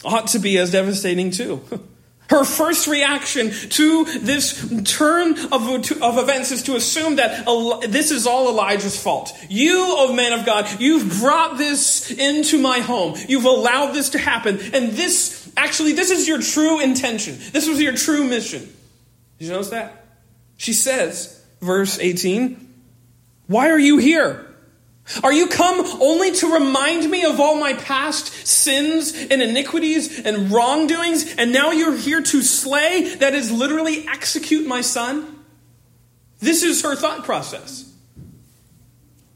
ought 0.04 0.28
to 0.28 0.40
be 0.40 0.58
as 0.58 0.72
devastating 0.72 1.32
too. 1.32 1.62
Her 2.32 2.46
first 2.46 2.88
reaction 2.88 3.52
to 3.52 4.06
this 4.06 4.54
turn 4.86 5.38
of, 5.52 5.68
of 6.02 6.18
events 6.18 6.52
is 6.52 6.64
to 6.64 6.78
assume 6.78 7.18
that 7.18 7.46
this 7.90 8.10
is 8.10 8.26
all 8.26 8.48
Elijah's 8.48 9.02
fault. 9.02 9.38
You, 9.50 9.84
oh 9.86 10.14
man 10.14 10.32
of 10.32 10.46
God, 10.46 10.80
you've 10.80 11.20
brought 11.20 11.58
this 11.58 12.10
into 12.10 12.58
my 12.58 12.80
home. 12.80 13.18
You've 13.28 13.44
allowed 13.44 13.92
this 13.92 14.12
to 14.12 14.18
happen. 14.18 14.62
And 14.74 14.94
this, 14.94 15.52
actually, 15.58 15.92
this 15.92 16.10
is 16.10 16.26
your 16.26 16.42
true 16.42 16.80
intention. 16.80 17.38
This 17.52 17.68
was 17.68 17.82
your 17.82 17.98
true 17.98 18.24
mission. 18.24 18.62
Did 19.38 19.46
you 19.48 19.52
notice 19.52 19.72
that? 19.72 20.06
She 20.56 20.72
says, 20.72 21.44
verse 21.60 22.00
18, 22.00 22.66
Why 23.48 23.72
are 23.72 23.80
you 23.80 23.98
here? 23.98 24.51
Are 25.24 25.34
you 25.34 25.48
come 25.48 25.86
only 26.02 26.32
to 26.34 26.54
remind 26.54 27.10
me 27.10 27.24
of 27.24 27.40
all 27.40 27.56
my 27.56 27.74
past 27.74 28.48
sins 28.48 29.14
and 29.14 29.42
iniquities 29.42 30.26
and 30.26 30.52
wrongdoings, 30.52 31.36
and 31.36 31.52
now 31.52 31.72
you're 31.72 31.98
here 31.98 32.22
to 32.22 32.42
slay, 32.42 33.16
that 33.16 33.34
is, 33.34 33.52
literally 33.52 34.08
execute 34.08 34.66
my 34.68 34.82
son? 34.82 35.44
This 36.40 36.64
is 36.64 36.82
her 36.84 36.96
thought 36.96 37.24
process. 37.24 37.91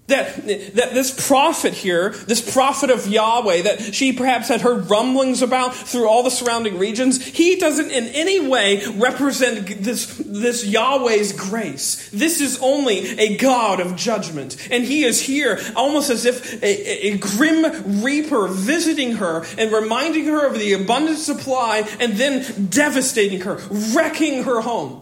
That, 0.08 0.36
that 0.76 0.94
this 0.94 1.28
prophet 1.28 1.74
here, 1.74 2.10
this 2.10 2.54
prophet 2.54 2.92
of 2.92 3.08
Yahweh, 3.08 3.64
that 3.64 3.96
she 3.96 4.14
perhaps 4.14 4.50
had 4.50 4.62
heard 4.62 4.88
rumblings 4.88 5.42
about 5.42 5.74
through 5.74 6.08
all 6.08 6.22
the 6.22 6.30
surrounding 6.30 6.78
regions, 6.78 7.26
he 7.26 7.56
doesn't 7.56 7.90
in 7.90 8.06
any 8.10 8.48
way 8.48 8.86
represent 8.98 9.66
this, 9.84 10.16
this 10.24 10.64
Yahweh's 10.64 11.34
grace. 11.34 12.08
This 12.12 12.40
is 12.40 12.60
only 12.62 13.18
a 13.18 13.38
God 13.38 13.80
of 13.80 13.96
judgment. 13.96 14.68
And 14.70 14.84
he 14.84 15.04
is 15.04 15.22
here 15.22 15.60
almost 15.76 16.12
as 16.12 16.26
if 16.26 16.62
a, 16.62 17.08
a 17.08 17.18
grim 17.18 18.04
reaper 18.04 18.48
visiting 18.48 19.14
her 19.14 19.44
and 19.58 19.72
reminding 19.72 20.26
her 20.26 20.46
of 20.46 20.54
the 20.54 20.74
abundant 20.74 21.18
supply 21.18 21.80
and 22.00 22.14
then 22.14 22.68
devastating 22.68 23.42
her, 23.42 23.60
wrecking 23.96 24.44
her 24.44 24.62
home. 24.62 25.02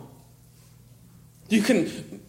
You 1.50 1.62
can 1.62 2.22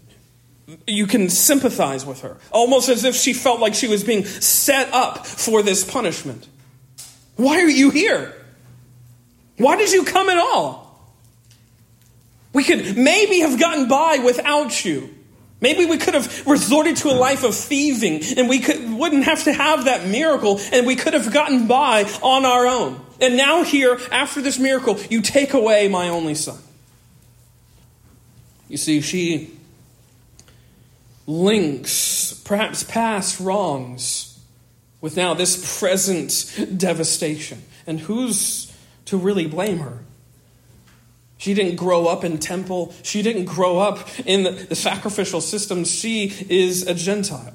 you 0.87 1.07
can 1.07 1.29
sympathize 1.29 2.05
with 2.05 2.21
her, 2.23 2.37
almost 2.51 2.89
as 2.89 3.05
if 3.05 3.15
she 3.15 3.33
felt 3.33 3.61
like 3.61 3.75
she 3.75 3.89
was 3.89 4.05
being 4.05 4.25
set 4.25 4.93
up 4.93 5.27
for 5.27 5.63
this 5.63 5.85
punishment. 5.85 6.47
Why 7.37 7.61
are 7.61 7.69
you 7.69 7.91
here? 7.91 8.35
Why 9.57 9.77
did 9.77 9.93
you 9.93 10.05
come 10.05 10.29
at 10.29 10.39
all? 10.39 10.85
We 12.53 12.65
could 12.65 12.97
maybe 12.97 13.41
have 13.41 13.59
gotten 13.59 13.89
by 13.89 14.19
without 14.25 14.85
you. 14.85 15.13
Maybe 15.61 15.87
we 15.87 15.97
could 15.97 16.15
have 16.15 16.47
resorted 16.47 16.97
to 16.99 17.09
a 17.09 17.17
life 17.17 17.43
of 17.43 17.55
thieving 17.55 18.23
and 18.37 18.49
we 18.49 18.61
could, 18.61 18.93
wouldn't 18.93 19.25
have 19.25 19.45
to 19.45 19.53
have 19.53 19.87
that 19.87 20.07
miracle 20.07 20.61
and 20.73 20.87
we 20.87 20.95
could 20.95 21.15
have 21.15 21.33
gotten 21.33 21.67
by 21.67 22.05
on 22.23 22.45
our 22.45 22.67
own. 22.67 23.01
And 23.21 23.37
now, 23.37 23.63
here, 23.63 23.99
after 24.11 24.43
this 24.43 24.59
miracle, 24.59 24.99
you 25.09 25.23
take 25.23 25.55
away 25.55 25.89
my 25.89 26.09
only 26.09 26.35
son. 26.35 26.59
You 28.69 28.77
see, 28.77 29.01
she 29.01 29.57
links 31.27 32.35
perhaps 32.45 32.85
past 32.85 33.41
wrongs 33.41 34.39
with 35.01 35.17
now 35.17 35.35
this 35.35 35.79
present 35.79 36.79
devastation. 36.79 37.63
And 37.87 38.01
who's 38.01 38.73
to 39.07 39.17
really 39.17 39.47
blame 39.47 39.79
her? 39.79 39.99
She 41.37 41.53
didn't 41.53 41.77
grow 41.77 42.07
up 42.07 42.25
in 42.25 42.39
temple. 42.39 42.95
She 43.03 43.21
didn't 43.21 43.45
grow 43.45 43.79
up 43.79 44.09
in 44.25 44.45
the, 44.45 44.75
sacrificial 44.75 45.43
system. 45.43 45.85
She 45.85 46.33
is 46.49 46.87
a 46.87 46.95
Gentile. 46.95 47.55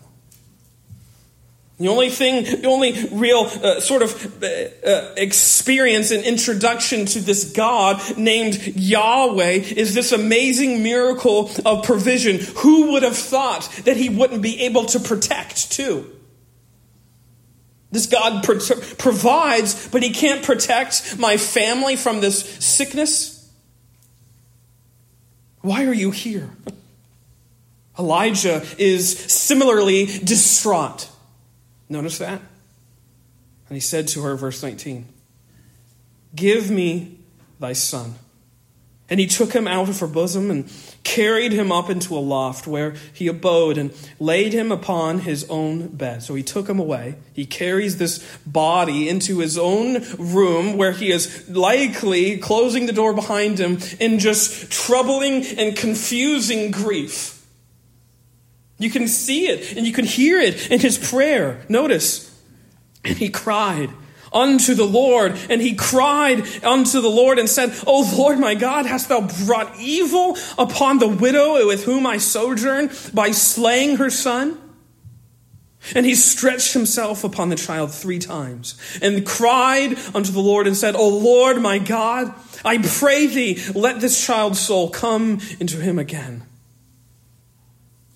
The 1.79 1.87
only 1.87 2.09
thing, 2.09 2.43
the 2.43 2.67
only 2.67 3.07
real 3.09 3.49
uh, 3.63 3.79
sort 3.79 4.01
of 4.01 4.43
uh, 4.43 4.47
uh, 4.85 5.13
experience 5.15 6.11
and 6.11 6.25
introduction 6.25 7.05
to 7.05 7.21
this 7.21 7.53
God 7.53 8.17
named 8.17 8.75
Yahweh 8.75 9.51
is 9.77 9.93
this 9.93 10.11
amazing 10.11 10.83
miracle 10.83 11.49
of 11.65 11.85
provision. 11.85 12.39
Who 12.57 12.91
would 12.91 13.03
have 13.03 13.15
thought 13.15 13.69
that 13.85 13.95
he 13.95 14.09
wouldn't 14.09 14.41
be 14.41 14.61
able 14.63 14.87
to 14.87 14.99
protect 14.99 15.71
too? 15.71 16.13
This 17.91 18.07
God 18.07 18.43
pro- 18.43 18.59
provides, 18.97 19.87
but 19.87 20.03
he 20.03 20.11
can't 20.11 20.43
protect 20.43 21.17
my 21.17 21.37
family 21.37 21.95
from 21.95 22.19
this 22.19 22.43
sickness. 22.63 23.49
Why 25.61 25.85
are 25.85 25.93
you 25.93 26.11
here? 26.11 26.49
Elijah 27.97 28.65
is 28.77 29.17
similarly 29.17 30.05
distraught. 30.05 31.09
Notice 31.89 32.19
that? 32.19 32.39
And 33.67 33.75
he 33.75 33.79
said 33.79 34.07
to 34.09 34.21
her, 34.21 34.35
verse 34.35 34.61
19, 34.63 35.07
Give 36.35 36.69
me 36.69 37.17
thy 37.59 37.73
son. 37.73 38.15
And 39.11 39.19
he 39.19 39.25
took 39.25 39.53
him 39.53 39.67
out 39.67 39.89
of 39.89 39.99
her 40.01 40.07
bosom 40.07 40.51
and 40.51 40.71
carried 41.03 41.51
him 41.51 41.71
up 41.71 41.89
into 41.89 42.15
a 42.15 42.19
loft 42.19 42.67
where 42.67 42.93
he 43.11 43.27
abode 43.27 43.79
and 43.79 43.91
laid 44.19 44.53
him 44.53 44.71
upon 44.71 45.19
his 45.19 45.49
own 45.49 45.87
bed. 45.87 46.21
So 46.21 46.35
he 46.35 46.43
took 46.43 46.69
him 46.69 46.77
away. 46.77 47.15
He 47.33 47.47
carries 47.47 47.97
this 47.97 48.19
body 48.45 49.09
into 49.09 49.39
his 49.39 49.57
own 49.57 50.03
room 50.19 50.77
where 50.77 50.91
he 50.91 51.11
is 51.11 51.49
likely 51.49 52.37
closing 52.37 52.85
the 52.85 52.93
door 52.93 53.13
behind 53.13 53.59
him 53.59 53.79
in 53.99 54.19
just 54.19 54.71
troubling 54.71 55.43
and 55.57 55.75
confusing 55.75 56.69
grief. 56.69 57.38
You 58.79 58.89
can 58.89 59.07
see 59.07 59.47
it 59.47 59.77
and 59.77 59.85
you 59.85 59.93
can 59.93 60.05
hear 60.05 60.39
it 60.39 60.71
in 60.71 60.79
his 60.79 60.97
prayer. 60.97 61.63
Notice, 61.69 62.33
and 63.03 63.17
he 63.17 63.29
cried 63.29 63.91
unto 64.31 64.73
the 64.73 64.85
Lord. 64.85 65.37
And 65.49 65.61
he 65.61 65.75
cried 65.75 66.43
unto 66.63 67.01
the 67.01 67.09
Lord 67.09 67.39
and 67.39 67.49
said, 67.49 67.73
O 67.85 68.09
Lord 68.15 68.39
my 68.39 68.55
God, 68.55 68.85
hast 68.85 69.09
thou 69.09 69.27
brought 69.45 69.79
evil 69.79 70.37
upon 70.57 70.99
the 70.99 71.07
widow 71.07 71.67
with 71.67 71.83
whom 71.83 72.05
I 72.07 72.17
sojourn 72.17 72.89
by 73.13 73.31
slaying 73.31 73.97
her 73.97 74.09
son? 74.09 74.57
And 75.95 76.05
he 76.05 76.13
stretched 76.13 76.73
himself 76.73 77.23
upon 77.23 77.49
the 77.49 77.55
child 77.55 77.93
three 77.93 78.19
times 78.19 78.77
and 79.01 79.25
cried 79.25 79.97
unto 80.13 80.31
the 80.31 80.41
Lord 80.41 80.67
and 80.67 80.75
said, 80.75 80.95
O 80.95 81.07
Lord 81.07 81.61
my 81.61 81.79
God, 81.79 82.33
I 82.65 82.79
pray 82.79 83.27
thee, 83.27 83.61
let 83.73 84.01
this 84.01 84.23
child's 84.23 84.59
soul 84.59 84.89
come 84.89 85.39
into 85.59 85.77
him 85.77 85.97
again. 85.97 86.43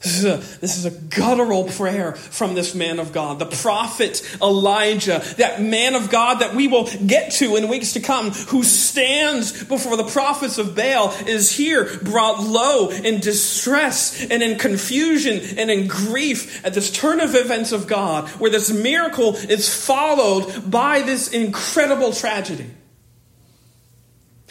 This 0.04 0.18
is, 0.18 0.26
a, 0.26 0.38
this 0.60 0.78
is 0.78 0.86
a 0.86 0.92
guttural 0.92 1.64
prayer 1.64 2.12
from 2.12 2.56
this 2.56 2.76
man 2.76 3.00
of 3.00 3.14
God, 3.14 3.40
the 3.40 3.46
prophet 3.46 4.22
Elijah, 4.42 5.24
that 5.38 5.62
man 5.62 5.96
of 5.96 6.10
God 6.10 6.40
that 6.40 6.54
we 6.54 6.68
will 6.68 6.90
get 7.08 7.32
to 7.34 7.56
in 7.56 7.70
weeks 7.70 7.94
to 7.94 8.02
come, 8.02 8.32
who 8.32 8.64
stands 8.64 9.64
before 9.64 9.96
the 9.96 10.04
prophets 10.04 10.58
of 10.58 10.76
Baal, 10.76 11.14
is 11.26 11.54
here 11.54 11.90
brought 12.00 12.44
low 12.44 12.90
in 12.90 13.22
distress 13.22 14.26
and 14.30 14.44
in 14.44 14.60
confusion 14.60 15.40
and 15.58 15.72
in 15.72 15.88
grief 15.88 16.66
at 16.66 16.74
this 16.74 16.92
turn 16.92 17.22
of 17.22 17.34
events 17.34 17.72
of 17.72 17.88
God, 17.88 18.28
where 18.42 18.52
this 18.52 18.74
miracle 18.74 19.38
is 19.38 19.74
followed 19.74 20.70
by 20.70 21.02
this 21.02 21.30
incredible 21.30 22.12
tragedy. 22.12 22.70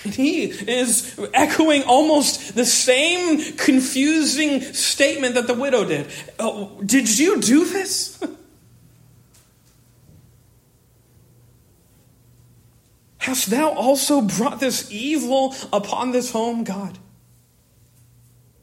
He 0.04 0.44
is 0.44 1.18
echoing 1.32 1.84
almost 1.84 2.56
the 2.56 2.64
same 2.64 3.56
confusing 3.56 4.60
statement 4.60 5.36
that 5.36 5.46
the 5.46 5.54
widow 5.54 5.84
did. 5.84 6.08
Oh, 6.38 6.80
did 6.84 7.18
you 7.18 7.40
do 7.40 7.64
this? 7.64 8.22
Hast 13.18 13.50
thou 13.50 13.70
also 13.70 14.20
brought 14.20 14.58
this 14.58 14.90
evil 14.90 15.54
upon 15.72 16.10
this 16.10 16.32
home, 16.32 16.64
God? 16.64 16.98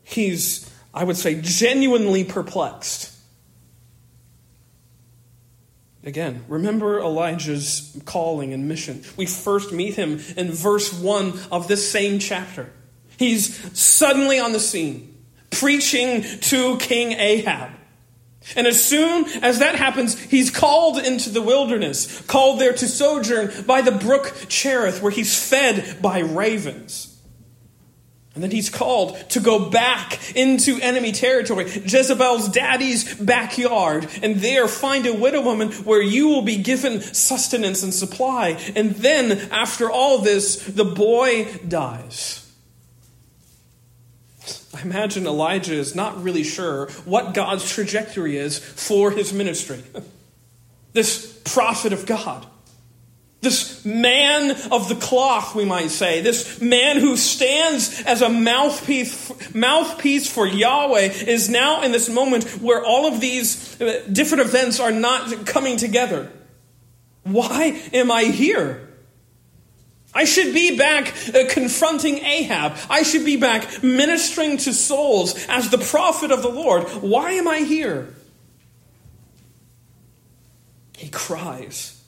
He's, 0.03 0.69
I 0.93 1.05
would 1.05 1.15
say, 1.15 1.39
genuinely 1.39 2.25
perplexed. 2.25 3.15
Again, 6.03 6.45
remember 6.47 6.99
Elijah's 6.99 7.97
calling 8.05 8.53
and 8.53 8.67
mission. 8.67 9.03
We 9.17 9.25
first 9.25 9.73
meet 9.73 9.95
him 9.95 10.21
in 10.37 10.51
verse 10.51 10.93
1 10.93 11.33
of 11.51 11.67
this 11.67 11.91
same 11.91 12.19
chapter. 12.19 12.71
He's 13.17 13.77
suddenly 13.77 14.39
on 14.39 14.53
the 14.53 14.61
scene, 14.61 15.17
preaching 15.49 16.21
to 16.21 16.77
King 16.77 17.11
Ahab. 17.13 17.71
And 18.55 18.65
as 18.65 18.81
soon 18.81 19.25
as 19.43 19.59
that 19.59 19.75
happens, 19.75 20.17
he's 20.17 20.49
called 20.49 20.97
into 20.97 21.29
the 21.29 21.41
wilderness, 21.41 22.21
called 22.21 22.59
there 22.59 22.73
to 22.73 22.87
sojourn 22.87 23.51
by 23.67 23.81
the 23.81 23.91
brook 23.91 24.33
Cherith, 24.47 25.01
where 25.01 25.11
he's 25.11 25.37
fed 25.49 26.01
by 26.01 26.19
ravens. 26.19 27.08
And 28.39 28.43
then 28.45 28.51
he's 28.51 28.69
called 28.69 29.19
to 29.31 29.41
go 29.41 29.69
back 29.69 30.33
into 30.33 30.79
enemy 30.79 31.11
territory, 31.11 31.65
Jezebel's 31.65 32.47
daddy's 32.47 33.15
backyard, 33.15 34.07
and 34.23 34.37
there 34.37 34.69
find 34.69 35.05
a 35.05 35.13
widow 35.13 35.41
woman 35.41 35.73
where 35.83 36.01
you 36.01 36.29
will 36.29 36.43
be 36.43 36.55
given 36.55 37.01
sustenance 37.01 37.83
and 37.83 37.93
supply. 37.93 38.51
And 38.77 38.91
then, 38.91 39.51
after 39.51 39.91
all 39.91 40.19
this, 40.19 40.55
the 40.63 40.85
boy 40.85 41.53
dies. 41.67 42.49
I 44.73 44.83
imagine 44.83 45.27
Elijah 45.27 45.75
is 45.75 45.93
not 45.93 46.23
really 46.23 46.43
sure 46.45 46.89
what 47.03 47.33
God's 47.33 47.69
trajectory 47.69 48.37
is 48.37 48.57
for 48.57 49.11
his 49.11 49.33
ministry. 49.33 49.83
This 50.91 51.39
prophet 51.43 51.93
of 51.93 52.07
God. 52.07 52.47
This 53.41 53.85
man 53.85 54.51
of 54.69 54.89
the 54.89 54.95
cloth, 54.95 55.55
we 55.55 55.63
might 55.63 55.91
say, 55.91 56.19
this 56.19 56.59
man 56.59 56.99
who 56.99 57.15
stands 57.15 58.03
as 58.05 58.21
a 58.21 58.27
mouthpiece, 58.27 59.55
mouthpiece 59.55 60.29
for 60.29 60.45
Yahweh, 60.45 61.09
is 61.25 61.47
now 61.49 61.81
in 61.81 61.93
this 61.93 62.09
moment 62.09 62.43
where 62.61 62.83
all 62.83 63.07
of 63.07 63.21
these 63.21 63.79
uh, 63.79 64.03
different 64.11 64.43
events 64.43 64.81
are 64.81 64.91
not 64.91 65.45
coming 65.45 65.77
together. 65.77 66.29
Why 67.23 67.81
am 67.93 68.11
I 68.11 68.23
here? 68.25 68.89
I 70.13 70.25
should 70.25 70.53
be 70.53 70.77
back 70.77 71.13
uh, 71.33 71.45
confronting 71.49 72.17
Ahab. 72.17 72.75
I 72.89 73.03
should 73.03 73.23
be 73.23 73.37
back 73.37 73.83
ministering 73.83 74.57
to 74.57 74.73
souls 74.73 75.45
as 75.47 75.69
the 75.69 75.77
prophet 75.77 76.31
of 76.31 76.41
the 76.41 76.49
Lord. 76.49 76.83
Why 77.01 77.31
am 77.33 77.47
I 77.47 77.59
here? 77.59 78.13
He 80.97 81.07
cries. 81.09 81.98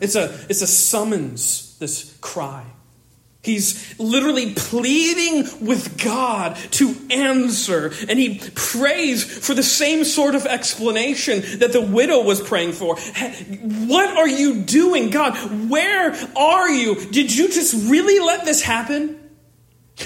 It's 0.00 0.14
a, 0.14 0.34
it's 0.48 0.62
a 0.62 0.66
summons, 0.66 1.76
this 1.78 2.16
cry. 2.20 2.64
He's 3.42 3.98
literally 3.98 4.54
pleading 4.54 5.66
with 5.66 6.00
God 6.02 6.56
to 6.72 6.94
answer, 7.10 7.92
and 8.08 8.16
he 8.16 8.38
prays 8.54 9.24
for 9.24 9.52
the 9.52 9.64
same 9.64 10.04
sort 10.04 10.36
of 10.36 10.46
explanation 10.46 11.58
that 11.58 11.72
the 11.72 11.80
widow 11.80 12.22
was 12.22 12.40
praying 12.40 12.72
for. 12.72 12.96
What 12.96 14.16
are 14.16 14.28
you 14.28 14.62
doing, 14.62 15.10
God? 15.10 15.36
Where 15.68 16.14
are 16.36 16.70
you? 16.70 16.94
Did 17.10 17.34
you 17.34 17.48
just 17.48 17.90
really 17.90 18.24
let 18.24 18.44
this 18.44 18.62
happen? 18.62 19.18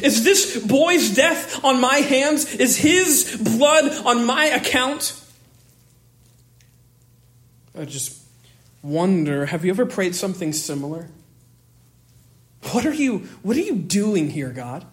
Is 0.03 0.25
this 0.25 0.57
boy's 0.67 1.15
death 1.15 1.63
on 1.63 1.79
my 1.79 1.97
hands? 1.97 2.55
Is 2.55 2.79
his 2.79 3.37
blood 3.37 3.85
on 4.07 4.25
my 4.25 4.47
account? 4.47 5.23
I 7.79 7.85
just 7.85 8.26
wonder 8.83 9.47
have 9.47 9.65
you 9.65 9.71
ever 9.71 9.87
prayed 9.87 10.15
something 10.15 10.53
similar? 10.53 11.09
What 12.73 12.87
are 12.87 12.95
you, 12.95 13.21
what 13.43 13.57
are 13.57 13.61
you 13.61 13.77
doing 13.77 14.31
here, 14.31 14.51
God? 14.51 14.85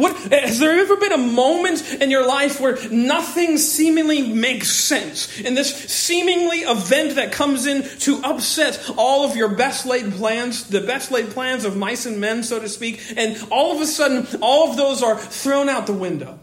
What, 0.00 0.16
has 0.32 0.58
there 0.58 0.80
ever 0.80 0.96
been 0.96 1.12
a 1.12 1.18
moment 1.18 1.92
in 2.00 2.10
your 2.10 2.26
life 2.26 2.58
where 2.58 2.78
nothing 2.90 3.58
seemingly 3.58 4.32
makes 4.32 4.70
sense? 4.70 5.38
In 5.40 5.54
this 5.54 5.74
seemingly 5.74 6.60
event 6.60 7.16
that 7.16 7.32
comes 7.32 7.66
in 7.66 7.82
to 8.00 8.22
upset 8.24 8.90
all 8.96 9.28
of 9.28 9.36
your 9.36 9.48
best 9.56 9.84
laid 9.84 10.12
plans, 10.12 10.64
the 10.68 10.80
best 10.80 11.10
laid 11.10 11.30
plans 11.30 11.66
of 11.66 11.76
mice 11.76 12.06
and 12.06 12.18
men, 12.18 12.42
so 12.42 12.58
to 12.58 12.68
speak, 12.68 13.02
and 13.16 13.36
all 13.50 13.74
of 13.76 13.82
a 13.82 13.86
sudden, 13.86 14.26
all 14.40 14.70
of 14.70 14.78
those 14.78 15.02
are 15.02 15.18
thrown 15.18 15.68
out 15.68 15.86
the 15.86 15.92
window 15.92 16.38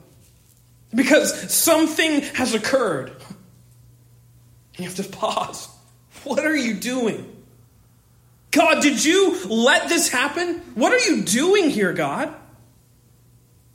because 0.93 1.51
something 1.51 2.21
has 2.35 2.53
occurred. 2.53 3.11
You 4.77 4.85
have 4.85 4.95
to 4.97 5.03
pause 5.03 5.67
what 6.27 6.45
are 6.45 6.55
you 6.55 6.73
doing? 6.73 7.33
God, 8.51 8.81
did 8.81 9.03
you 9.03 9.37
let 9.47 9.89
this 9.89 10.09
happen? 10.09 10.59
What 10.75 10.93
are 10.93 10.99
you 11.09 11.23
doing 11.23 11.69
here, 11.69 11.93
God? 11.93 12.33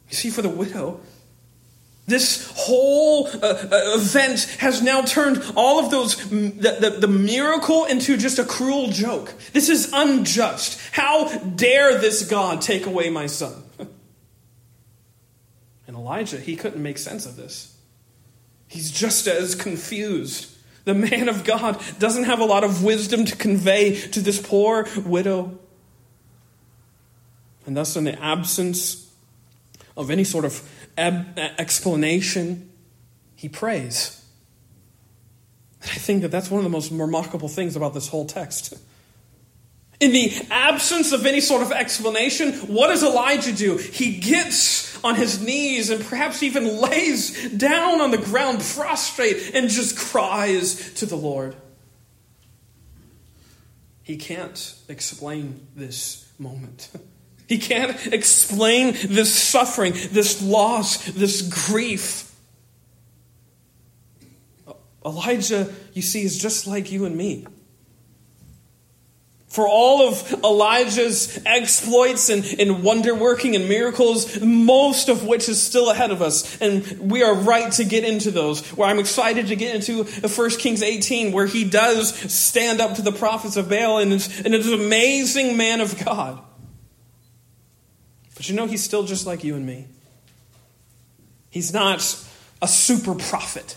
You 0.08 0.16
see, 0.16 0.30
for 0.30 0.42
the 0.42 0.48
widow, 0.48 1.00
this 2.06 2.52
whole 2.56 3.28
uh, 3.28 3.38
uh, 3.38 3.68
event 3.96 4.56
has 4.58 4.82
now 4.82 5.02
turned 5.02 5.42
all 5.54 5.78
of 5.78 5.90
those, 5.90 6.16
the, 6.28 6.76
the, 6.80 6.96
the, 7.00 7.08
miracle 7.08 7.84
into 7.84 8.16
just 8.16 8.38
a 8.38 8.44
cruel 8.44 8.88
joke. 8.88 9.32
This 9.52 9.68
is 9.68 9.90
unjust. 9.92 10.80
How 10.92 11.28
dare 11.38 11.98
this 11.98 12.28
God 12.28 12.60
take 12.60 12.86
away 12.86 13.08
my 13.08 13.26
son? 13.26 13.62
and 15.86 15.96
Elijah, 15.96 16.40
he 16.40 16.56
couldn't 16.56 16.82
make 16.82 16.98
sense 16.98 17.24
of 17.24 17.36
this. 17.36 17.76
He's 18.66 18.90
just 18.90 19.28
as 19.28 19.54
confused 19.54 20.52
the 20.84 20.94
man 20.94 21.28
of 21.28 21.44
God 21.44 21.80
doesn't 21.98 22.24
have 22.24 22.40
a 22.40 22.44
lot 22.44 22.64
of 22.64 22.82
wisdom 22.82 23.24
to 23.24 23.36
convey 23.36 23.94
to 24.08 24.20
this 24.20 24.40
poor 24.40 24.88
widow. 25.04 25.58
And 27.66 27.76
thus, 27.76 27.96
in 27.96 28.04
the 28.04 28.20
absence 28.22 29.10
of 29.96 30.10
any 30.10 30.24
sort 30.24 30.44
of 30.44 30.68
explanation, 30.96 32.70
he 33.36 33.48
prays. 33.48 34.24
And 35.82 35.90
I 35.90 35.94
think 35.94 36.22
that 36.22 36.30
that's 36.30 36.50
one 36.50 36.58
of 36.58 36.64
the 36.64 36.70
most 36.70 36.90
remarkable 36.90 37.48
things 37.48 37.76
about 37.76 37.94
this 37.94 38.08
whole 38.08 38.24
text. 38.24 38.74
In 40.02 40.10
the 40.10 40.34
absence 40.50 41.12
of 41.12 41.26
any 41.26 41.40
sort 41.40 41.62
of 41.62 41.70
explanation, 41.70 42.54
what 42.66 42.88
does 42.88 43.04
Elijah 43.04 43.52
do? 43.52 43.76
He 43.76 44.18
gets 44.18 44.98
on 45.04 45.14
his 45.14 45.40
knees 45.40 45.90
and 45.90 46.04
perhaps 46.04 46.42
even 46.42 46.80
lays 46.80 47.52
down 47.52 48.00
on 48.00 48.10
the 48.10 48.18
ground 48.18 48.58
prostrate 48.74 49.54
and 49.54 49.68
just 49.68 49.96
cries 49.96 50.92
to 50.94 51.06
the 51.06 51.14
Lord. 51.14 51.54
He 54.02 54.16
can't 54.16 54.74
explain 54.88 55.68
this 55.76 56.28
moment. 56.36 56.90
He 57.48 57.58
can't 57.58 58.06
explain 58.06 58.94
this 58.94 59.34
suffering, 59.34 59.92
this 59.92 60.40
loss, 60.40 61.04
this 61.04 61.42
grief. 61.68 62.34
Elijah, 65.04 65.70
you 65.92 66.00
see, 66.00 66.22
is 66.22 66.38
just 66.38 66.66
like 66.66 66.90
you 66.90 67.04
and 67.04 67.14
me. 67.14 67.46
For 69.52 69.68
all 69.68 70.08
of 70.08 70.32
Elijah's 70.42 71.38
exploits 71.44 72.30
and, 72.30 72.42
and 72.58 72.82
wonder 72.82 73.14
working 73.14 73.54
and 73.54 73.68
miracles, 73.68 74.40
most 74.40 75.10
of 75.10 75.26
which 75.26 75.46
is 75.46 75.62
still 75.62 75.90
ahead 75.90 76.10
of 76.10 76.22
us. 76.22 76.58
And 76.62 77.10
we 77.10 77.22
are 77.22 77.34
right 77.34 77.70
to 77.72 77.84
get 77.84 78.02
into 78.02 78.30
those. 78.30 78.66
Where 78.68 78.88
I'm 78.88 78.98
excited 78.98 79.48
to 79.48 79.56
get 79.56 79.74
into 79.74 80.04
1 80.04 80.50
Kings 80.52 80.82
18, 80.82 81.32
where 81.32 81.44
he 81.44 81.64
does 81.64 82.14
stand 82.32 82.80
up 82.80 82.94
to 82.94 83.02
the 83.02 83.12
prophets 83.12 83.58
of 83.58 83.68
Baal 83.68 83.98
and 83.98 84.14
is, 84.14 84.40
and 84.40 84.54
is 84.54 84.66
an 84.72 84.80
amazing 84.80 85.58
man 85.58 85.82
of 85.82 86.02
God. 86.02 86.42
But 88.34 88.48
you 88.48 88.56
know, 88.56 88.64
he's 88.64 88.82
still 88.82 89.02
just 89.02 89.26
like 89.26 89.44
you 89.44 89.54
and 89.54 89.66
me. 89.66 89.86
He's 91.50 91.74
not 91.74 92.02
a 92.62 92.68
super 92.68 93.14
prophet 93.14 93.76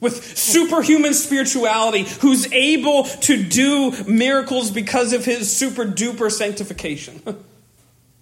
with 0.00 0.36
superhuman 0.36 1.14
spirituality 1.14 2.02
who's 2.20 2.52
able 2.52 3.04
to 3.04 3.42
do 3.42 3.92
miracles 4.04 4.70
because 4.70 5.12
of 5.12 5.24
his 5.24 5.54
super 5.54 5.84
duper 5.84 6.30
sanctification. 6.30 7.22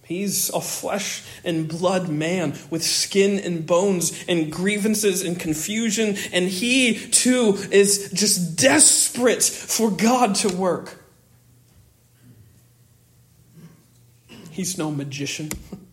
He's 0.05 0.51
a 0.51 0.61
flesh 0.61 1.25
and 1.45 1.67
blood 1.67 2.11
man 2.11 2.55
with 2.69 2.85
skin 2.85 3.39
and 3.39 3.67
bones 3.67 4.25
and 4.29 4.53
grievances 4.53 5.23
and 5.23 5.41
confusion, 5.41 6.17
and 6.31 6.47
he 6.47 6.95
too 7.09 7.57
is 7.71 8.13
just 8.13 8.57
desperate 8.57 9.43
for 9.43 9.91
God 9.91 10.35
to 10.37 10.55
work. 10.55 11.03
He's 14.51 14.77
no 14.77 14.91
magician. 14.91 15.51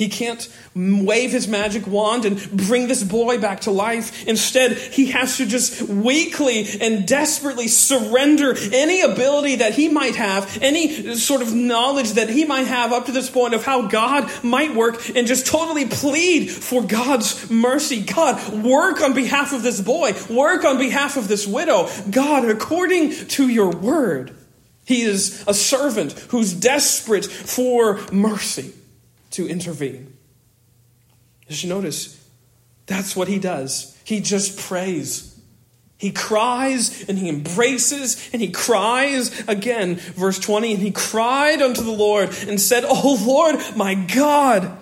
He 0.00 0.08
can't 0.08 0.48
wave 0.74 1.30
his 1.30 1.46
magic 1.46 1.86
wand 1.86 2.24
and 2.24 2.50
bring 2.52 2.88
this 2.88 3.04
boy 3.04 3.38
back 3.38 3.60
to 3.60 3.70
life. 3.70 4.26
Instead, 4.26 4.72
he 4.78 5.10
has 5.10 5.36
to 5.36 5.44
just 5.44 5.82
weakly 5.82 6.66
and 6.80 7.06
desperately 7.06 7.68
surrender 7.68 8.54
any 8.72 9.02
ability 9.02 9.56
that 9.56 9.74
he 9.74 9.90
might 9.90 10.16
have, 10.16 10.56
any 10.62 11.16
sort 11.16 11.42
of 11.42 11.52
knowledge 11.52 12.12
that 12.12 12.30
he 12.30 12.46
might 12.46 12.66
have 12.66 12.94
up 12.94 13.04
to 13.06 13.12
this 13.12 13.28
point 13.28 13.52
of 13.52 13.62
how 13.62 13.88
God 13.88 14.30
might 14.42 14.74
work, 14.74 15.14
and 15.14 15.26
just 15.26 15.46
totally 15.46 15.84
plead 15.84 16.50
for 16.50 16.82
God's 16.82 17.50
mercy. 17.50 18.00
God, 18.00 18.64
work 18.64 19.02
on 19.02 19.12
behalf 19.12 19.52
of 19.52 19.62
this 19.62 19.82
boy, 19.82 20.14
work 20.30 20.64
on 20.64 20.78
behalf 20.78 21.18
of 21.18 21.28
this 21.28 21.46
widow. 21.46 21.90
God, 22.10 22.46
according 22.46 23.10
to 23.26 23.50
your 23.50 23.68
word. 23.68 24.34
He 24.86 25.02
is 25.02 25.44
a 25.46 25.52
servant 25.52 26.12
who's 26.30 26.54
desperate 26.54 27.26
for 27.26 28.00
mercy 28.10 28.72
to 29.30 29.48
intervene. 29.48 30.16
Just 31.48 31.66
notice, 31.66 32.28
that's 32.86 33.16
what 33.16 33.28
he 33.28 33.38
does. 33.38 33.96
He 34.04 34.20
just 34.20 34.58
prays. 34.58 35.40
He 35.98 36.12
cries 36.12 37.08
and 37.08 37.18
he 37.18 37.28
embraces 37.28 38.30
and 38.32 38.40
he 38.40 38.50
cries 38.50 39.46
again. 39.46 39.96
Verse 39.96 40.38
20, 40.38 40.74
and 40.74 40.82
he 40.82 40.90
cried 40.90 41.60
unto 41.60 41.82
the 41.82 41.90
Lord 41.90 42.30
and 42.48 42.60
said, 42.60 42.84
O 42.86 43.18
Lord, 43.22 43.56
my 43.76 43.94
God, 43.94 44.78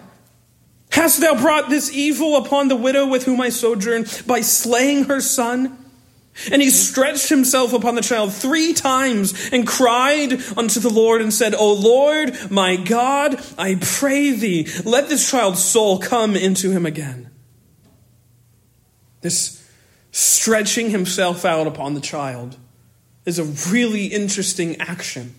hast 0.92 1.20
thou 1.20 1.40
brought 1.40 1.70
this 1.70 1.92
evil 1.92 2.36
upon 2.36 2.68
the 2.68 2.76
widow 2.76 3.06
with 3.06 3.24
whom 3.24 3.40
I 3.40 3.48
sojourn 3.48 4.06
by 4.26 4.42
slaying 4.42 5.04
her 5.04 5.20
son? 5.20 5.87
And 6.52 6.62
he 6.62 6.70
stretched 6.70 7.28
himself 7.28 7.72
upon 7.72 7.94
the 7.94 8.00
child 8.00 8.32
three 8.32 8.72
times 8.72 9.50
and 9.52 9.66
cried 9.66 10.32
unto 10.56 10.80
the 10.80 10.90
Lord 10.90 11.20
and 11.20 11.32
said, 11.32 11.54
O 11.54 11.72
Lord, 11.72 12.50
my 12.50 12.76
God, 12.76 13.40
I 13.58 13.76
pray 13.80 14.30
thee, 14.30 14.68
let 14.84 15.08
this 15.08 15.28
child's 15.28 15.62
soul 15.62 15.98
come 15.98 16.36
into 16.36 16.70
him 16.70 16.86
again. 16.86 17.30
This 19.20 19.68
stretching 20.10 20.90
himself 20.90 21.44
out 21.44 21.66
upon 21.66 21.94
the 21.94 22.00
child 22.00 22.56
is 23.24 23.38
a 23.38 23.44
really 23.70 24.06
interesting 24.06 24.80
action. 24.80 25.34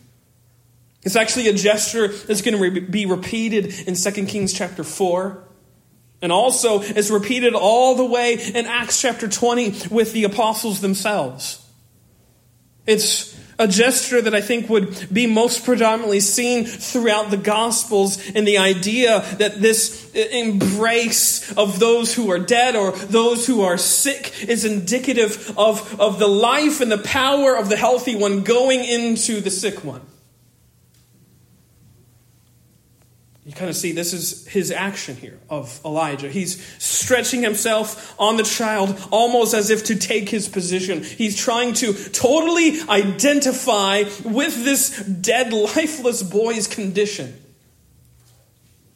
It's 1.04 1.16
actually 1.16 1.48
a 1.48 1.54
gesture 1.54 2.10
that's 2.10 2.42
going 2.42 2.74
to 2.76 2.82
be 2.82 3.06
repeated 3.06 3.88
in 3.88 3.96
2 3.96 4.26
Kings 4.26 4.54
chapter 4.54 4.84
4. 4.84 5.44
And 6.21 6.32
also, 6.32 6.82
it's 6.82 7.10
repeated 7.10 7.53
all 7.53 7.95
the 7.95 8.05
way 8.05 8.34
in 8.34 8.65
Acts 8.65 9.01
chapter 9.01 9.27
20 9.27 9.88
with 9.89 10.12
the 10.12 10.25
apostles 10.25 10.82
themselves. 10.82 11.65
It's 12.86 13.39
a 13.60 13.67
gesture 13.67 14.21
that 14.21 14.34
I 14.34 14.41
think 14.41 14.69
would 14.69 15.13
be 15.13 15.27
most 15.27 15.65
predominantly 15.65 16.21
seen 16.21 16.65
throughout 16.65 17.29
the 17.29 17.38
Gospels 17.38 18.25
in 18.29 18.45
the 18.45 18.58
idea 18.58 19.19
that 19.38 19.62
this 19.62 20.10
embrace 20.13 21.51
of 21.58 21.77
those 21.77 22.13
who 22.13 22.32
are 22.32 22.39
dead 22.39 22.75
or 22.75 22.91
those 22.91 23.45
who 23.45 23.62
are 23.62 23.77
sick 23.77 24.34
is 24.47 24.63
indicative 24.63 25.53
of, 25.58 25.99
of 25.99 26.19
the 26.19 26.27
life 26.27 26.79
and 26.79 26.91
the 26.91 26.97
power 26.97 27.55
of 27.55 27.67
the 27.67 27.77
healthy 27.77 28.15
one 28.15 28.43
going 28.43 28.84
into 28.84 29.41
the 29.41 29.51
sick 29.51 29.84
one. 29.84 30.01
You 33.50 33.56
kind 33.56 33.68
of 33.72 33.76
see 33.76 33.94
this 33.94 34.14
is 34.14 34.46
his 34.46 34.70
action 34.70 35.16
here 35.16 35.40
of 35.50 35.82
Elijah. 35.84 36.30
He's 36.30 36.64
stretching 36.78 37.42
himself 37.42 38.14
on 38.20 38.38
the 38.38 38.44
child 38.44 38.96
almost 39.10 39.56
as 39.56 39.72
if 39.72 39.86
to 39.86 39.96
take 39.96 40.30
his 40.30 40.48
position. 40.48 41.04
He's 41.04 41.36
trying 41.36 41.74
to 41.74 41.94
totally 41.94 42.80
identify 42.88 44.04
with 44.24 44.64
this 44.64 45.00
dead, 45.00 45.52
lifeless 45.52 46.22
boy's 46.22 46.68
condition. 46.68 47.42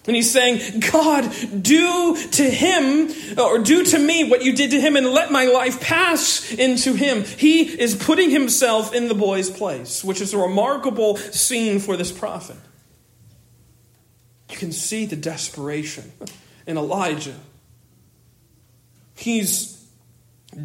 And 0.05 0.15
he's 0.15 0.29
saying, 0.29 0.81
God, 0.91 1.33
do 1.63 2.15
to 2.15 2.43
him, 2.43 3.09
or 3.39 3.57
do 3.57 3.83
to 3.85 3.97
me 3.97 4.29
what 4.29 4.43
you 4.43 4.53
did 4.53 4.69
to 4.69 4.79
him, 4.79 4.95
and 4.95 5.07
let 5.07 5.31
my 5.31 5.45
life 5.45 5.81
pass 5.81 6.53
into 6.53 6.93
him. 6.93 7.23
He 7.23 7.61
is 7.61 7.95
putting 7.95 8.29
himself 8.29 8.93
in 8.93 9.07
the 9.07 9.15
boy's 9.15 9.49
place, 9.49 10.03
which 10.03 10.21
is 10.21 10.31
a 10.35 10.37
remarkable 10.37 11.17
scene 11.17 11.79
for 11.79 11.97
this 11.97 12.11
prophet. 12.11 12.57
You 14.49 14.57
can 14.57 14.71
see 14.71 15.05
the 15.05 15.15
desperation 15.15 16.11
in 16.67 16.77
Elijah. 16.77 17.35
He's 19.15 19.73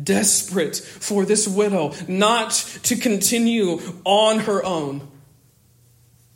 desperate 0.03 0.77
for 0.77 1.25
this 1.25 1.49
widow 1.49 1.95
not 2.07 2.51
to 2.83 2.97
continue 2.97 3.81
on 4.05 4.41
her 4.41 4.65
own. 4.65 5.09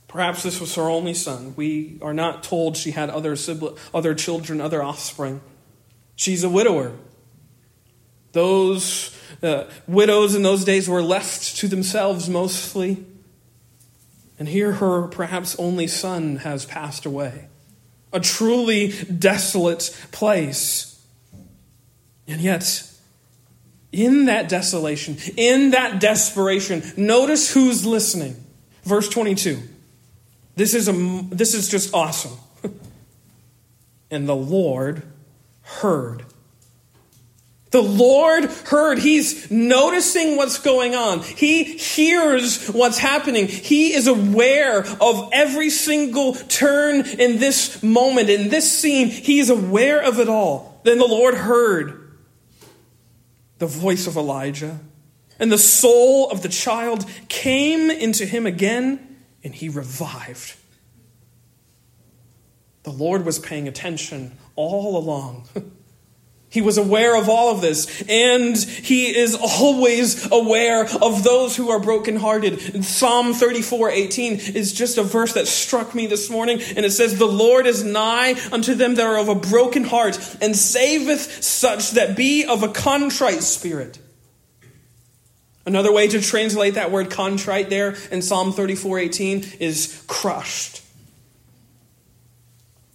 Perhaps 0.09 0.42
this 0.42 0.61
was 0.61 0.74
her 0.74 0.83
only 0.83 1.14
son. 1.14 1.55
We 1.57 1.98
are 2.02 2.12
not 2.12 2.42
told 2.42 2.76
she 2.76 2.90
had 2.90 3.09
other 3.09 3.35
sibling, 3.35 3.76
other 3.94 4.14
children, 4.14 4.61
other 4.61 4.83
offspring. 4.83 5.40
She's 6.16 6.44
a 6.44 6.50
widower. 6.50 6.92
Those 8.33 9.16
uh, 9.42 9.64
widows 9.87 10.35
in 10.35 10.42
those 10.42 10.64
days 10.64 10.88
were 10.88 11.02
left 11.02 11.57
to 11.57 11.68
themselves 11.68 12.28
mostly. 12.28 13.05
And 14.42 14.48
here 14.48 14.72
her 14.72 15.07
perhaps 15.07 15.55
only 15.57 15.87
son 15.87 16.38
has 16.38 16.64
passed 16.64 17.07
away. 17.07 17.46
A 18.12 18.18
truly 18.18 18.88
desolate 18.88 19.96
place. 20.11 21.00
And 22.26 22.40
yet, 22.40 22.90
in 23.92 24.24
that 24.24 24.48
desolation, 24.48 25.16
in 25.37 25.70
that 25.70 26.00
desperation, 26.00 26.83
notice 26.96 27.55
who's 27.55 27.87
listening. 27.87 28.35
Verse 28.83 29.09
22. 29.09 29.61
This 30.57 30.74
is, 30.74 30.88
a, 30.88 30.92
this 31.31 31.55
is 31.55 31.68
just 31.68 31.94
awesome. 31.94 32.37
and 34.11 34.28
the 34.28 34.35
Lord 34.35 35.05
heard 35.61 36.24
the 37.72 37.82
Lord 37.82 38.44
heard. 38.44 38.98
He's 38.98 39.50
noticing 39.50 40.37
what's 40.37 40.58
going 40.58 40.94
on. 40.94 41.22
He 41.22 41.64
hears 41.64 42.68
what's 42.68 42.98
happening. 42.98 43.48
He 43.48 43.94
is 43.94 44.06
aware 44.06 44.85
of 45.00 45.30
every 45.32 45.70
single 45.70 46.35
turn 46.35 47.06
in 47.06 47.38
this 47.38 47.82
moment, 47.82 48.28
in 48.28 48.50
this 48.50 48.70
scene. 48.70 49.08
He 49.08 49.40
is 49.40 49.48
aware 49.48 50.00
of 50.02 50.20
it 50.20 50.28
all. 50.28 50.80
Then 50.85 50.98
the 50.98 51.06
Lord 51.06 51.35
heard 51.35 51.98
the 53.58 53.66
voice 53.66 54.06
of 54.06 54.16
Elijah, 54.16 54.78
and 55.38 55.50
the 55.50 55.58
soul 55.58 56.30
of 56.30 56.42
the 56.42 56.48
child 56.48 57.06
came 57.28 57.90
into 57.90 58.26
him 58.26 58.44
again, 58.44 59.16
and 59.42 59.54
he 59.54 59.68
revived. 59.68 60.56
The 62.82 62.90
Lord 62.90 63.24
was 63.24 63.38
paying 63.38 63.66
attention 63.66 64.37
all 64.56 64.98
along. 64.98 65.48
He 66.53 66.61
was 66.61 66.77
aware 66.77 67.17
of 67.17 67.31
all 67.31 67.51
of 67.51 67.62
this, 67.62 68.03
and 68.11 68.55
he 68.59 69.07
is 69.07 69.35
always 69.35 70.31
aware 70.31 70.85
of 70.85 71.25
those 71.25 71.57
who 71.57 71.71
are 71.71 71.81
brokenhearted. 71.81 72.85
Psalm 72.85 73.33
34 73.33 73.91
18 73.91 74.35
is 74.35 74.75
just 74.75 74.99
a 74.99 75.03
verse 75.03 75.33
that 75.33 75.49
struck 75.49 75.95
me 75.95 76.07
this 76.07 76.29
morning, 76.29 76.61
and 76.77 76.85
it 76.85 76.91
says, 76.91 77.19
The 77.19 77.25
Lord 77.25 77.67
is 77.67 77.83
nigh 77.83 78.35
unto 78.53 78.75
them 78.75 78.97
that 78.97 79.07
are 79.07 79.17
of 79.17 79.31
a 79.31 79.35
broken 79.35 79.85
heart, 79.85 80.19
and 80.43 80.55
saveth 80.55 81.43
such 81.43 81.93
that 81.93 82.19
be 82.19 82.45
of 82.45 82.62
a 82.62 82.69
contrite 82.69 83.43
spirit. 83.43 83.99
Another 85.65 85.91
way 85.91 86.07
to 86.07 86.21
translate 86.21 86.75
that 86.75 86.91
word 86.91 87.11
contrite 87.11 87.71
there 87.71 87.97
in 88.11 88.21
Psalm 88.21 88.53
34 88.53 88.99
18 88.99 89.47
is 89.59 90.05
crushed. 90.07 90.82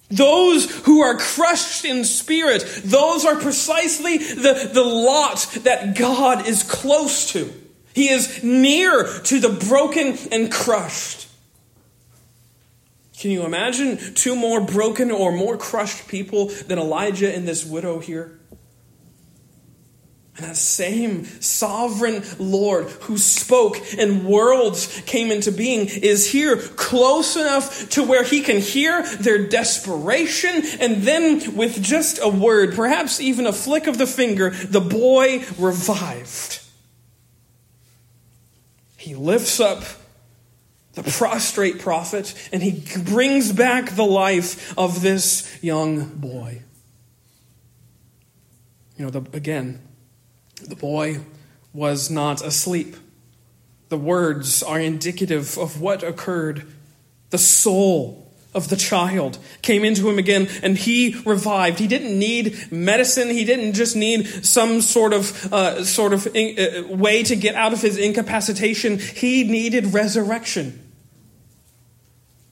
Those 0.10 0.74
who 0.86 1.02
are 1.02 1.18
crushed 1.18 1.84
in 1.84 2.06
spirit, 2.06 2.82
those 2.84 3.26
are 3.26 3.36
precisely 3.36 4.18
the, 4.18 4.70
the 4.74 4.84
lot 4.84 5.60
that 5.64 5.98
God 5.98 6.48
is 6.48 6.64
close 6.64 7.32
to. 7.34 7.54
He 7.94 8.10
is 8.10 8.44
near 8.44 9.04
to 9.24 9.40
the 9.40 9.50
broken 9.50 10.18
and 10.32 10.52
crushed. 10.52 11.28
Can 13.20 13.32
you 13.32 13.44
imagine 13.44 13.98
two 14.14 14.36
more 14.36 14.62
broken 14.62 15.10
or 15.10 15.32
more 15.32 15.58
crushed 15.58 16.08
people 16.08 16.50
than 16.68 16.78
Elijah 16.78 17.34
and 17.34 17.48
this 17.48 17.66
widow 17.66 18.00
here? 18.00 18.37
And 20.38 20.46
that 20.46 20.56
same 20.56 21.26
sovereign 21.42 22.24
Lord 22.38 22.86
who 22.86 23.18
spoke 23.18 23.78
and 23.98 24.24
worlds 24.24 25.02
came 25.08 25.32
into 25.32 25.52
being 25.52 25.88
is 25.88 26.32
here 26.32 26.58
close 26.58 27.36
enough 27.36 27.90
to 27.90 28.04
where 28.04 28.24
he 28.24 28.42
can 28.42 28.60
hear 28.60 29.02
their 29.18 29.48
desperation. 29.48 30.62
And 30.80 31.02
then, 31.02 31.56
with 31.56 31.82
just 31.82 32.20
a 32.22 32.30
word, 32.30 32.76
perhaps 32.76 33.20
even 33.20 33.48
a 33.48 33.54
flick 33.54 33.88
of 33.88 33.98
the 33.98 34.06
finger, 34.06 34.52
the 34.52 34.82
boy 34.82 35.44
revived. 35.58 36.62
He 38.98 39.16
lifts 39.16 39.60
up 39.60 39.84
the 40.94 41.04
prostrate 41.04 41.80
prophet 41.80 42.36
and 42.52 42.62
he 42.62 42.84
brings 43.06 43.52
back 43.52 43.96
the 43.96 44.06
life 44.06 44.78
of 44.78 45.02
this 45.02 45.64
young 45.64 46.06
boy. 46.10 46.62
You 48.98 49.06
know, 49.06 49.12
the, 49.12 49.36
again, 49.36 49.87
the 50.64 50.76
boy 50.76 51.20
was 51.74 52.10
not 52.10 52.42
asleep. 52.42 52.96
The 53.90 53.98
words 53.98 54.64
are 54.64 54.80
indicative 54.80 55.58
of 55.58 55.80
what 55.80 56.04
occurred. 56.04 56.66
The 57.30 57.38
soul 57.38 58.28
of 58.54 58.70
the 58.70 58.76
child 58.76 59.38
came 59.62 59.84
into 59.84 60.10
him 60.10 60.18
again 60.18 60.48
and 60.64 60.78
he 60.78 61.16
revived. 61.26 61.80
He 61.80 61.88
didn't 61.88 62.18
need 62.18 62.72
medicine. 62.72 63.30
He 63.30 63.46
didn't 63.46 63.74
just 63.74 63.96
need 63.96 64.28
some 64.44 64.82
sort 64.82 65.14
of, 65.14 65.54
uh, 65.54 65.84
sort 65.86 66.14
of 66.14 66.28
in, 66.36 66.58
uh, 66.58 66.88
way 66.88 67.24
to 67.24 67.36
get 67.36 67.56
out 67.56 67.74
of 67.74 67.82
his 67.82 67.98
incapacitation. 67.98 68.98
He 68.98 69.44
needed 69.44 69.94
resurrection. 69.94 70.84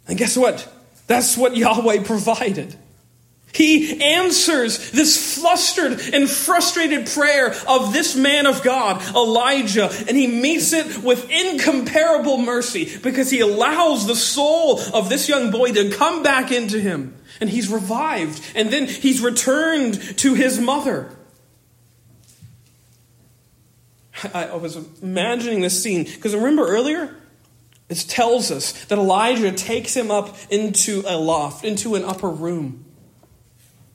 And 0.07 0.17
guess 0.17 0.37
what? 0.37 0.71
That's 1.07 1.35
what 1.35 1.57
Yahweh 1.57 2.03
provided. 2.03 2.75
He 3.55 4.01
answers 4.01 4.91
this 4.91 5.35
flustered 5.35 6.01
and 6.13 6.29
frustrated 6.29 7.07
prayer 7.07 7.55
of 7.67 7.93
this 7.93 8.13
man 8.13 8.47
of 8.47 8.61
God, 8.63 9.01
Elijah, 9.15 9.89
and 10.09 10.17
he 10.17 10.27
meets 10.27 10.73
it 10.73 10.97
with 10.97 11.29
incomparable 11.29 12.37
mercy 12.37 12.97
because 13.01 13.29
he 13.29 13.39
allows 13.39 14.07
the 14.07 14.15
soul 14.15 14.81
of 14.93 15.07
this 15.07 15.29
young 15.29 15.51
boy 15.51 15.71
to 15.71 15.89
come 15.89 16.21
back 16.21 16.51
into 16.51 16.81
him. 16.81 17.15
And 17.39 17.49
he's 17.49 17.69
revived, 17.69 18.41
and 18.55 18.71
then 18.71 18.87
he's 18.87 19.21
returned 19.21 20.01
to 20.19 20.33
his 20.33 20.59
mother. 20.59 21.09
I, 24.33 24.53
was 24.55 24.77
imagining 25.01 25.61
this 25.61 25.81
scene 25.81 26.03
because 26.03 26.35
remember 26.35 26.67
earlier? 26.67 27.15
It 27.87 28.05
tells 28.07 28.51
us 28.51 28.85
that 28.85 28.97
Elijah 28.97 29.51
takes 29.51 29.95
him 29.95 30.11
up 30.11 30.35
into 30.49 31.03
a 31.05 31.17
loft, 31.17 31.63
into 31.63 31.95
an 31.95 32.03
upper 32.03 32.29
room. 32.29 32.85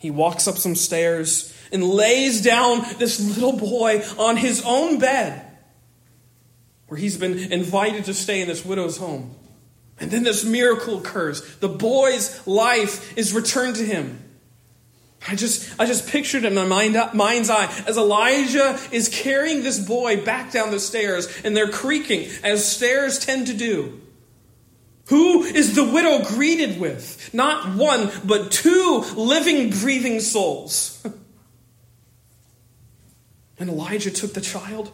He 0.00 0.10
walks 0.10 0.48
up 0.48 0.56
some 0.56 0.74
stairs 0.74 1.54
and 1.70 1.84
lays 1.84 2.42
down 2.42 2.84
this 2.98 3.20
little 3.20 3.52
boy 3.52 4.02
on 4.18 4.36
his 4.36 4.62
own 4.66 4.98
bed 4.98 5.46
where 6.86 6.98
he's 6.98 7.16
been 7.16 7.52
invited 7.52 8.06
to 8.06 8.14
stay 8.14 8.40
in 8.40 8.48
this 8.48 8.64
widow's 8.64 8.96
home. 8.96 9.36
And 10.00 10.10
then 10.10 10.24
this 10.24 10.44
miracle 10.44 10.98
occurs. 10.98 11.56
The 11.58 11.68
boy's 11.68 12.44
life 12.46 13.16
is 13.16 13.34
returned 13.34 13.76
to 13.76 13.84
him. 13.84 14.24
I 15.28 15.36
just, 15.36 15.78
I 15.78 15.84
just 15.84 16.08
pictured 16.08 16.44
in 16.46 16.54
my 16.54 16.64
mind, 16.64 16.96
mind's 17.12 17.50
eye 17.50 17.66
as 17.86 17.98
Elijah 17.98 18.80
is 18.90 19.10
carrying 19.10 19.62
this 19.62 19.78
boy 19.78 20.24
back 20.24 20.50
down 20.50 20.70
the 20.70 20.80
stairs, 20.80 21.28
and 21.44 21.54
they're 21.54 21.70
creaking 21.70 22.30
as 22.42 22.66
stairs 22.66 23.18
tend 23.18 23.48
to 23.48 23.54
do. 23.54 24.00
Who 25.10 25.42
is 25.42 25.74
the 25.74 25.84
widow 25.84 26.24
greeted 26.24 26.80
with? 26.80 27.34
Not 27.34 27.74
one, 27.74 28.12
but 28.24 28.52
two 28.52 29.04
living, 29.16 29.70
breathing 29.70 30.20
souls. 30.20 31.04
and 33.58 33.68
Elijah 33.68 34.12
took 34.12 34.34
the 34.34 34.40
child 34.40 34.92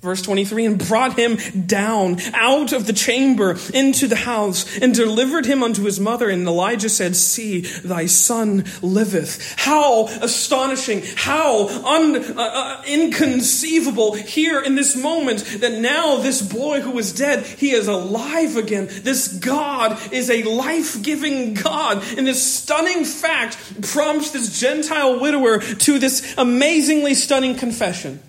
Verse 0.00 0.22
23, 0.22 0.64
and 0.64 0.86
brought 0.86 1.18
him 1.18 1.38
down 1.66 2.20
out 2.32 2.72
of 2.72 2.86
the 2.86 2.92
chamber 2.92 3.56
into 3.74 4.06
the 4.06 4.14
house 4.14 4.78
and 4.78 4.94
delivered 4.94 5.44
him 5.44 5.64
unto 5.64 5.82
his 5.82 5.98
mother. 5.98 6.30
And 6.30 6.46
Elijah 6.46 6.88
said, 6.88 7.16
See, 7.16 7.62
thy 7.62 8.06
son 8.06 8.64
liveth. 8.80 9.56
How 9.58 10.06
astonishing, 10.06 11.02
how 11.16 11.66
un, 11.84 12.14
uh, 12.14 12.40
uh, 12.40 12.82
inconceivable 12.86 14.14
here 14.14 14.60
in 14.60 14.76
this 14.76 14.94
moment 14.94 15.44
that 15.58 15.80
now 15.80 16.18
this 16.18 16.42
boy 16.42 16.80
who 16.80 16.92
was 16.92 17.12
dead, 17.12 17.44
he 17.44 17.72
is 17.72 17.88
alive 17.88 18.56
again. 18.56 18.86
This 18.88 19.26
God 19.26 19.98
is 20.12 20.30
a 20.30 20.44
life 20.44 21.02
giving 21.02 21.54
God. 21.54 22.04
And 22.16 22.24
this 22.24 22.40
stunning 22.40 23.04
fact 23.04 23.82
prompts 23.82 24.30
this 24.30 24.60
Gentile 24.60 25.18
widower 25.18 25.58
to 25.58 25.98
this 25.98 26.36
amazingly 26.38 27.14
stunning 27.14 27.56
confession. 27.56 28.22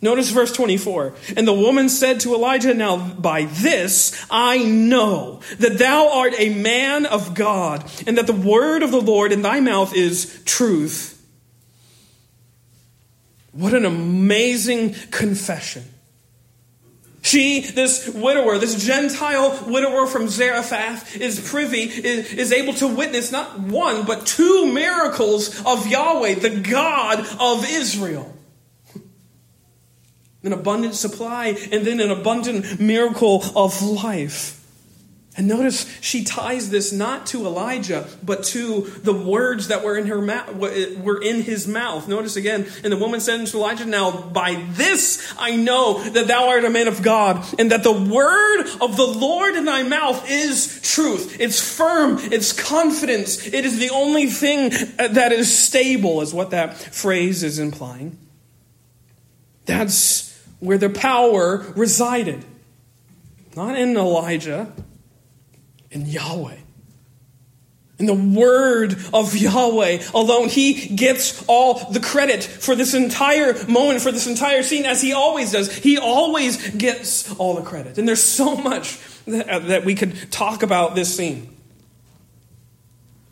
Notice 0.00 0.30
verse 0.30 0.52
24. 0.52 1.14
And 1.36 1.46
the 1.46 1.52
woman 1.52 1.88
said 1.88 2.20
to 2.20 2.34
Elijah, 2.34 2.72
Now 2.72 2.96
by 2.96 3.44
this 3.44 4.26
I 4.30 4.58
know 4.58 5.40
that 5.58 5.78
thou 5.78 6.10
art 6.20 6.34
a 6.38 6.54
man 6.54 7.06
of 7.06 7.34
God, 7.34 7.90
and 8.06 8.16
that 8.16 8.26
the 8.26 8.32
word 8.32 8.82
of 8.82 8.92
the 8.92 9.00
Lord 9.00 9.32
in 9.32 9.42
thy 9.42 9.60
mouth 9.60 9.94
is 9.94 10.40
truth. 10.44 11.14
What 13.52 13.74
an 13.74 13.84
amazing 13.84 14.94
confession. 15.10 15.84
She, 17.22 17.60
this 17.60 18.08
widower, 18.08 18.58
this 18.58 18.86
Gentile 18.86 19.64
widower 19.66 20.06
from 20.06 20.28
Zarephath, 20.28 21.16
is 21.16 21.50
privy, 21.50 21.82
is, 21.82 22.32
is 22.32 22.52
able 22.52 22.72
to 22.74 22.86
witness 22.86 23.32
not 23.32 23.58
one, 23.58 24.06
but 24.06 24.24
two 24.24 24.72
miracles 24.72 25.60
of 25.66 25.88
Yahweh, 25.88 26.36
the 26.36 26.60
God 26.60 27.26
of 27.40 27.68
Israel 27.68 28.37
an 30.48 30.58
abundant 30.58 30.94
supply, 30.94 31.48
and 31.70 31.86
then 31.86 32.00
an 32.00 32.10
abundant 32.10 32.80
miracle 32.80 33.44
of 33.54 33.82
life. 33.82 34.58
And 35.38 35.46
notice 35.46 35.86
she 36.00 36.24
ties 36.24 36.68
this 36.68 36.92
not 36.92 37.26
to 37.26 37.46
Elijah, 37.46 38.08
but 38.24 38.42
to 38.46 38.80
the 39.04 39.12
words 39.12 39.68
that 39.68 39.84
were 39.84 39.96
in 39.96 40.08
her 40.08 40.20
mouth, 40.20 40.52
were 40.56 41.22
in 41.22 41.42
his 41.42 41.68
mouth. 41.68 42.08
Notice 42.08 42.34
again, 42.34 42.66
and 42.82 42.92
the 42.92 42.96
woman 42.96 43.20
said 43.20 43.38
unto 43.38 43.58
Elijah, 43.58 43.84
Now 43.84 44.10
by 44.20 44.66
this 44.70 45.32
I 45.38 45.54
know 45.54 46.02
that 46.02 46.26
thou 46.26 46.48
art 46.48 46.64
a 46.64 46.70
man 46.70 46.88
of 46.88 47.02
God, 47.02 47.46
and 47.56 47.70
that 47.70 47.84
the 47.84 47.92
word 47.92 48.62
of 48.80 48.96
the 48.96 49.06
Lord 49.06 49.54
in 49.54 49.64
thy 49.64 49.84
mouth 49.84 50.28
is 50.28 50.80
truth. 50.82 51.36
It's 51.38 51.60
firm, 51.76 52.18
it's 52.18 52.52
confidence, 52.52 53.46
it 53.46 53.64
is 53.64 53.78
the 53.78 53.90
only 53.90 54.26
thing 54.26 54.72
uh, 54.98 55.06
that 55.06 55.30
is 55.30 55.56
stable, 55.56 56.20
is 56.20 56.34
what 56.34 56.50
that 56.50 56.76
phrase 56.76 57.44
is 57.44 57.60
implying. 57.60 58.18
That's 59.66 60.27
where 60.60 60.78
the 60.78 60.90
power 60.90 61.64
resided. 61.76 62.44
Not 63.56 63.76
in 63.78 63.96
Elijah, 63.96 64.72
in 65.90 66.06
Yahweh. 66.06 66.56
In 67.98 68.06
the 68.06 68.14
word 68.14 68.96
of 69.12 69.36
Yahweh 69.36 70.04
alone, 70.14 70.48
he 70.48 70.94
gets 70.94 71.44
all 71.48 71.90
the 71.90 71.98
credit 71.98 72.44
for 72.44 72.76
this 72.76 72.94
entire 72.94 73.54
moment, 73.66 74.02
for 74.02 74.12
this 74.12 74.28
entire 74.28 74.62
scene, 74.62 74.86
as 74.86 75.02
he 75.02 75.12
always 75.12 75.50
does. 75.50 75.74
He 75.74 75.98
always 75.98 76.70
gets 76.70 77.34
all 77.38 77.54
the 77.54 77.62
credit. 77.62 77.98
And 77.98 78.06
there's 78.06 78.22
so 78.22 78.56
much 78.56 79.00
that, 79.26 79.48
uh, 79.48 79.58
that 79.60 79.84
we 79.84 79.96
could 79.96 80.30
talk 80.30 80.62
about 80.62 80.94
this 80.94 81.16
scene. 81.16 81.56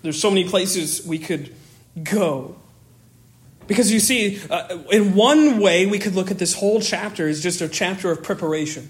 There's 0.03 0.21
so 0.21 0.31
many 0.31 0.49
places 0.49 1.07
we 1.07 1.21
could 1.21 1.55
go. 2.03 2.57
Because 3.67 3.93
you 3.93 4.01
see, 4.01 4.41
uh, 4.49 4.79
in 4.91 5.15
one 5.15 5.59
way, 5.59 5.87
we 5.87 5.99
could 5.99 6.15
look 6.15 6.31
at 6.31 6.39
this 6.39 6.55
whole 6.55 6.81
chapter 6.81 7.29
as 7.29 7.43
just 7.43 7.61
a 7.61 7.69
chapter 7.69 8.11
of 8.11 8.23
preparation. 8.23 8.89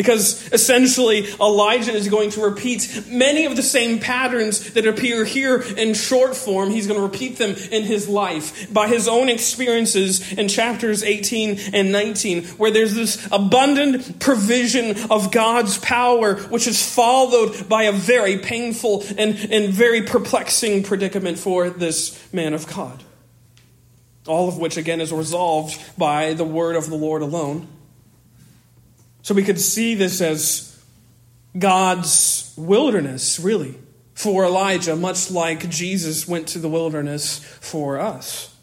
Because 0.00 0.50
essentially, 0.50 1.26
Elijah 1.38 1.92
is 1.92 2.08
going 2.08 2.30
to 2.30 2.42
repeat 2.42 3.04
many 3.08 3.44
of 3.44 3.54
the 3.54 3.62
same 3.62 3.98
patterns 3.98 4.72
that 4.72 4.86
appear 4.86 5.26
here 5.26 5.60
in 5.60 5.92
short 5.92 6.34
form. 6.34 6.70
He's 6.70 6.86
going 6.86 6.98
to 6.98 7.04
repeat 7.04 7.36
them 7.36 7.50
in 7.70 7.82
his 7.82 8.08
life 8.08 8.72
by 8.72 8.88
his 8.88 9.08
own 9.08 9.28
experiences 9.28 10.32
in 10.32 10.48
chapters 10.48 11.02
18 11.04 11.58
and 11.74 11.92
19, 11.92 12.44
where 12.44 12.70
there's 12.70 12.94
this 12.94 13.28
abundant 13.30 14.20
provision 14.20 14.96
of 15.10 15.30
God's 15.30 15.76
power, 15.76 16.36
which 16.36 16.66
is 16.66 16.82
followed 16.82 17.68
by 17.68 17.82
a 17.82 17.92
very 17.92 18.38
painful 18.38 19.04
and, 19.18 19.36
and 19.50 19.70
very 19.70 20.00
perplexing 20.00 20.82
predicament 20.82 21.38
for 21.38 21.68
this 21.68 22.18
man 22.32 22.54
of 22.54 22.66
God. 22.66 23.04
All 24.30 24.48
of 24.48 24.58
which, 24.58 24.76
again, 24.76 25.00
is 25.00 25.12
resolved 25.12 25.76
by 25.98 26.34
the 26.34 26.44
word 26.44 26.76
of 26.76 26.88
the 26.88 26.94
Lord 26.94 27.20
alone. 27.20 27.66
So 29.22 29.34
we 29.34 29.42
could 29.42 29.58
see 29.60 29.96
this 29.96 30.20
as 30.20 30.80
God's 31.58 32.54
wilderness, 32.56 33.40
really, 33.40 33.74
for 34.14 34.44
Elijah, 34.44 34.94
much 34.94 35.32
like 35.32 35.68
Jesus 35.68 36.28
went 36.28 36.46
to 36.48 36.60
the 36.60 36.68
wilderness 36.68 37.40
for 37.60 37.98
us. 37.98 38.54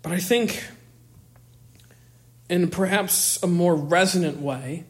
But 0.00 0.12
I 0.12 0.18
think, 0.18 0.64
in 2.48 2.70
perhaps 2.70 3.42
a 3.42 3.46
more 3.46 3.76
resonant 3.76 4.40
way, 4.40 4.84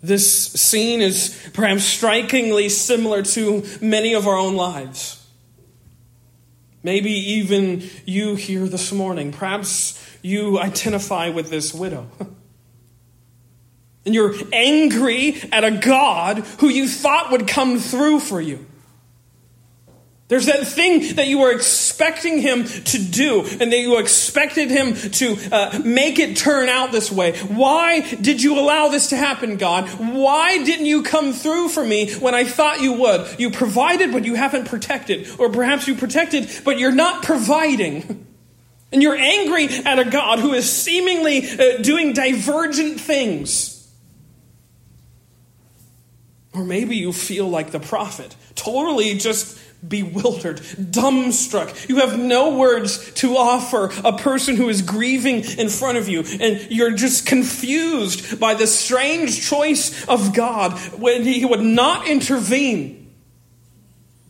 this 0.00 0.52
scene 0.52 1.00
is 1.00 1.36
perhaps 1.54 1.82
strikingly 1.82 2.68
similar 2.68 3.24
to 3.24 3.64
many 3.80 4.14
of 4.14 4.28
our 4.28 4.36
own 4.36 4.54
lives. 4.54 5.23
Maybe 6.84 7.10
even 7.10 7.82
you 8.04 8.36
here 8.36 8.68
this 8.68 8.92
morning. 8.92 9.32
Perhaps 9.32 10.00
you 10.22 10.60
identify 10.60 11.30
with 11.30 11.50
this 11.50 11.74
widow. 11.74 12.08
And 14.06 14.14
you're 14.14 14.34
angry 14.52 15.40
at 15.50 15.64
a 15.64 15.70
God 15.70 16.40
who 16.60 16.68
you 16.68 16.86
thought 16.86 17.30
would 17.30 17.48
come 17.48 17.78
through 17.78 18.20
for 18.20 18.38
you. 18.38 18.66
There's 20.28 20.46
that 20.46 20.66
thing 20.66 21.16
that 21.16 21.28
you 21.28 21.40
were 21.40 21.52
expecting 21.52 22.38
him 22.38 22.64
to 22.64 22.98
do 22.98 23.42
and 23.42 23.70
that 23.70 23.78
you 23.78 23.98
expected 23.98 24.70
him 24.70 24.94
to 24.94 25.36
uh, 25.52 25.80
make 25.84 26.18
it 26.18 26.36
turn 26.36 26.70
out 26.70 26.92
this 26.92 27.12
way. 27.12 27.36
Why 27.38 28.00
did 28.00 28.42
you 28.42 28.58
allow 28.58 28.88
this 28.88 29.10
to 29.10 29.16
happen, 29.16 29.58
God? 29.58 29.86
Why 29.90 30.64
didn't 30.64 30.86
you 30.86 31.02
come 31.02 31.34
through 31.34 31.68
for 31.68 31.84
me 31.84 32.10
when 32.14 32.34
I 32.34 32.44
thought 32.44 32.80
you 32.80 32.94
would? 32.94 33.38
You 33.38 33.50
provided, 33.50 34.12
but 34.12 34.24
you 34.24 34.34
haven't 34.34 34.66
protected. 34.66 35.28
Or 35.38 35.50
perhaps 35.50 35.86
you 35.86 35.94
protected, 35.94 36.50
but 36.64 36.78
you're 36.78 36.92
not 36.92 37.22
providing. 37.22 38.26
And 38.92 39.02
you're 39.02 39.16
angry 39.16 39.66
at 39.66 39.98
a 39.98 40.04
God 40.08 40.38
who 40.38 40.52
is 40.52 40.70
seemingly 40.70 41.50
uh, 41.50 41.78
doing 41.78 42.12
divergent 42.12 43.00
things. 43.00 43.92
Or 46.52 46.64
maybe 46.64 46.96
you 46.96 47.12
feel 47.12 47.48
like 47.48 47.72
the 47.72 47.80
prophet, 47.80 48.36
totally 48.54 49.18
just 49.18 49.58
bewildered, 49.86 50.58
dumbstruck. 50.58 51.88
You 51.88 51.96
have 51.96 52.18
no 52.18 52.56
words 52.56 53.12
to 53.14 53.36
offer 53.36 53.90
a 54.04 54.16
person 54.16 54.56
who 54.56 54.68
is 54.68 54.82
grieving 54.82 55.44
in 55.58 55.68
front 55.68 55.98
of 55.98 56.08
you, 56.08 56.24
and 56.40 56.70
you're 56.70 56.92
just 56.92 57.26
confused 57.26 58.40
by 58.40 58.54
the 58.54 58.66
strange 58.66 59.46
choice 59.46 60.06
of 60.06 60.34
God 60.34 60.78
when 60.98 61.24
He 61.24 61.44
would 61.44 61.60
not 61.60 62.06
intervene. 62.06 63.04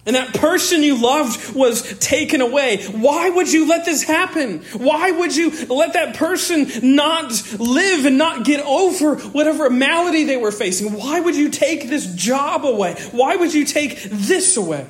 And 0.06 0.16
that 0.16 0.34
person 0.34 0.82
you 0.82 1.00
loved 1.00 1.54
was 1.54 1.98
taken 1.98 2.42
away. 2.42 2.84
Why 2.88 3.30
would 3.30 3.50
you 3.50 3.66
let 3.66 3.86
this 3.86 4.02
happen? 4.02 4.58
Why 4.74 5.10
would 5.10 5.34
you 5.34 5.50
let 5.66 5.94
that 5.94 6.16
person 6.16 6.94
not 6.94 7.32
live 7.58 8.04
and 8.04 8.18
not 8.18 8.44
get 8.44 8.60
over 8.66 9.16
whatever 9.16 9.70
malady 9.70 10.24
they 10.24 10.36
were 10.36 10.52
facing? 10.52 10.92
Why 10.92 11.20
would 11.20 11.36
you 11.36 11.48
take 11.48 11.88
this 11.88 12.14
job 12.14 12.66
away? 12.66 12.94
Why 13.12 13.36
would 13.36 13.54
you 13.54 13.64
take 13.64 14.02
this 14.02 14.58
away? 14.58 14.86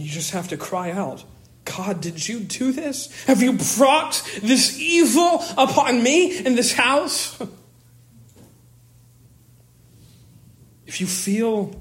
And 0.00 0.08
you 0.08 0.14
just 0.14 0.30
have 0.30 0.48
to 0.48 0.56
cry 0.56 0.92
out, 0.92 1.24
God, 1.66 2.00
did 2.00 2.26
you 2.26 2.40
do 2.40 2.72
this? 2.72 3.12
Have 3.24 3.42
you 3.42 3.58
brought 3.76 4.26
this 4.40 4.80
evil 4.80 5.44
upon 5.58 6.02
me 6.02 6.38
in 6.38 6.54
this 6.54 6.72
house? 6.72 7.38
If 10.86 11.00
you 11.00 11.06
feel 11.06 11.80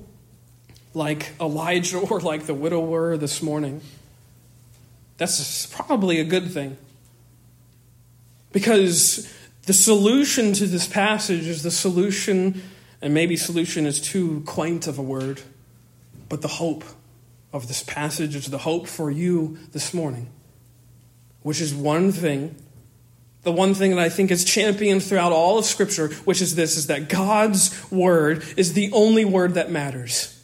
like 0.94 1.32
Elijah 1.42 1.98
or 2.12 2.20
like 2.20 2.46
the 2.46 2.54
widower 2.54 3.18
this 3.18 3.42
morning, 3.42 3.82
that's 5.18 5.66
probably 5.66 6.20
a 6.20 6.24
good 6.24 6.52
thing. 6.52 6.78
Because 8.52 9.34
the 9.64 9.74
solution 9.74 10.54
to 10.54 10.68
this 10.68 10.88
passage 10.88 11.48
is 11.48 11.64
the 11.64 11.72
solution, 11.72 12.62
and 13.02 13.14
maybe 13.14 13.36
solution 13.36 13.88
is 13.88 14.00
too 14.00 14.44
quaint 14.46 14.86
of 14.86 15.00
a 15.00 15.04
word, 15.04 15.42
but 16.28 16.44
the 16.44 16.48
hope 16.48 16.84
of 17.52 17.68
this 17.68 17.84
passage 17.84 18.36
is 18.36 18.48
the 18.48 18.60
hope 18.60 18.88
for 18.88 19.10
you 19.10 19.58
this 19.72 19.94
morning, 19.94 20.30
which 21.42 21.62
is 21.62 21.74
one 21.74 22.12
thing. 22.12 22.56
The 23.44 23.52
one 23.52 23.74
thing 23.74 23.92
that 23.92 24.00
I 24.00 24.10
think 24.10 24.32
is 24.32 24.44
championed 24.44 25.02
throughout 25.02 25.32
all 25.32 25.58
of 25.58 25.66
Scripture, 25.66 26.10
which 26.26 26.42
is 26.42 26.56
this, 26.56 26.76
is 26.76 26.88
that 26.88 27.08
God's 27.08 27.90
word 27.90 28.44
is 28.58 28.74
the 28.74 28.92
only 28.92 29.24
word 29.24 29.54
that 29.54 29.72
matters. 29.72 30.39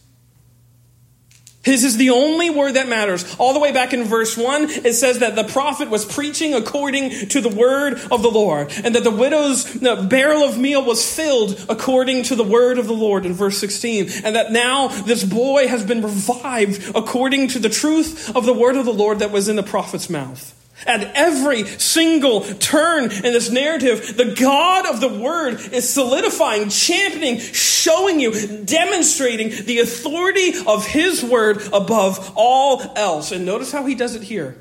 His 1.66 1.84
is 1.84 1.98
the 1.98 2.12
only 2.12 2.50
word 2.52 2.74
that 2.74 2.88
matters. 2.88 3.36
All 3.40 3.54
the 3.54 3.60
way 3.60 3.72
back 3.72 3.92
in 3.92 4.04
verse 4.04 4.38
1, 4.38 4.70
it 4.70 4.94
says 4.94 5.20
that 5.20 5.36
the 5.36 5.44
prophet 5.44 5.90
was 5.90 6.06
preaching 6.06 6.54
according 6.54 7.30
to 7.30 7.42
the 7.42 7.50
word 7.50 8.00
of 8.12 8.22
the 8.22 8.30
Lord, 8.30 8.72
and 8.84 8.94
that 8.94 9.04
the 9.04 9.10
widow's 9.10 9.66
barrel 10.08 10.44
of 10.44 10.60
meal 10.60 10.86
was 10.86 11.04
filled 11.14 11.66
according 11.68 12.24
to 12.24 12.36
the 12.36 12.44
word 12.44 12.78
of 12.78 12.86
the 12.86 12.94
Lord 12.94 13.26
in 13.26 13.34
verse 13.34 13.58
16, 13.58 14.10
and 14.24 14.36
that 14.36 14.52
now 14.52 14.90
this 14.90 15.24
boy 15.24 15.68
has 15.68 15.84
been 15.84 16.04
revived 16.04 16.96
according 16.96 17.48
to 17.50 17.60
the 17.60 17.70
truth 17.70 18.36
of 18.36 18.46
the 18.46 18.54
word 18.54 18.76
of 18.76 18.86
the 18.86 18.94
Lord 18.94 19.20
that 19.20 19.32
was 19.32 19.50
in 19.50 19.56
the 19.56 19.64
prophet's 19.64 20.10
mouth. 20.10 20.54
At 20.86 21.16
every 21.16 21.66
single 21.66 22.42
turn 22.42 23.06
in 23.06 23.22
this 23.22 23.50
narrative, 23.50 24.18
the 24.18 24.36
God 24.40 24.86
of 24.88 25.00
the 25.00 25.08
Word 25.08 25.60
is 25.72 25.90
solidifying, 25.90 26.70
championing, 26.70 27.40
showing 27.40 28.20
you, 28.20 28.64
demonstrating 28.66 29.66
the 29.66 29.80
authority 29.80 30.54
of 30.68 30.86
His 30.86 31.24
Word 31.24 31.62
above 31.72 32.34
all 32.36 32.82
else. 32.96 33.32
And 33.32 33.46
notice 33.46 33.72
how 33.72 33.86
He 33.86 33.96
does 33.96 34.16
it 34.16 34.24
here 34.24 34.58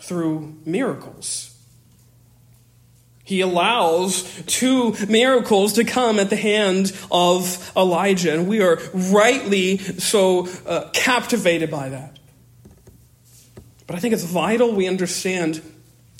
through 0.00 0.56
miracles. 0.64 1.56
He 3.24 3.40
allows 3.40 4.24
two 4.46 4.94
miracles 5.08 5.74
to 5.74 5.84
come 5.84 6.18
at 6.18 6.28
the 6.28 6.36
hand 6.36 6.92
of 7.10 7.72
Elijah, 7.76 8.34
and 8.34 8.48
we 8.48 8.60
are 8.60 8.80
rightly 8.92 9.78
so 9.78 10.48
uh, 10.66 10.90
captivated 10.90 11.70
by 11.70 11.90
that. 11.90 12.11
But 13.92 13.98
I 13.98 14.00
think 14.00 14.14
it's 14.14 14.24
vital 14.24 14.72
we 14.72 14.88
understand 14.88 15.60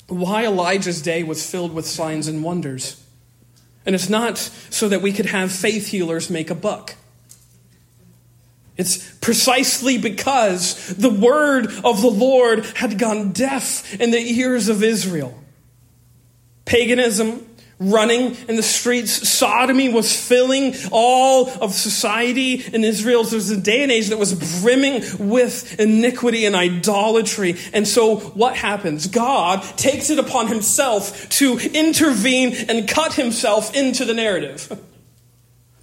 why 0.07 0.45
Elijah's 0.45 1.01
day 1.01 1.23
was 1.23 1.49
filled 1.49 1.73
with 1.73 1.87
signs 1.87 2.27
and 2.27 2.43
wonders. 2.43 3.03
And 3.83 3.95
it's 3.95 4.09
not 4.09 4.37
so 4.37 4.87
that 4.89 5.01
we 5.01 5.11
could 5.11 5.25
have 5.25 5.51
faith 5.51 5.87
healers 5.87 6.29
make 6.29 6.51
a 6.51 6.55
buck. 6.55 6.93
It's 8.77 9.15
precisely 9.15 9.97
because 9.97 10.93
the 10.93 11.09
word 11.09 11.65
of 11.83 12.03
the 12.03 12.11
Lord 12.11 12.63
had 12.75 12.99
gone 12.99 13.31
deaf 13.31 13.99
in 13.99 14.11
the 14.11 14.19
ears 14.19 14.69
of 14.69 14.83
Israel. 14.83 15.35
Paganism, 16.65 17.43
running 17.91 18.35
in 18.47 18.55
the 18.55 18.63
streets. 18.63 19.27
Sodomy 19.29 19.89
was 19.89 20.15
filling 20.15 20.75
all 20.91 21.49
of 21.61 21.73
society 21.73 22.63
in 22.73 22.83
Israel. 22.83 23.23
There 23.23 23.37
was 23.37 23.49
a 23.49 23.57
day 23.57 23.83
and 23.83 23.91
age 23.91 24.09
that 24.09 24.19
was 24.19 24.61
brimming 24.61 25.03
with 25.29 25.79
iniquity 25.79 26.45
and 26.45 26.55
idolatry. 26.55 27.57
And 27.73 27.87
so 27.87 28.17
what 28.17 28.55
happens? 28.55 29.07
God 29.07 29.61
takes 29.77 30.09
it 30.09 30.19
upon 30.19 30.47
himself 30.47 31.29
to 31.29 31.57
intervene 31.57 32.53
and 32.69 32.87
cut 32.87 33.13
himself 33.13 33.75
into 33.75 34.05
the 34.05 34.13
narrative. 34.13 34.79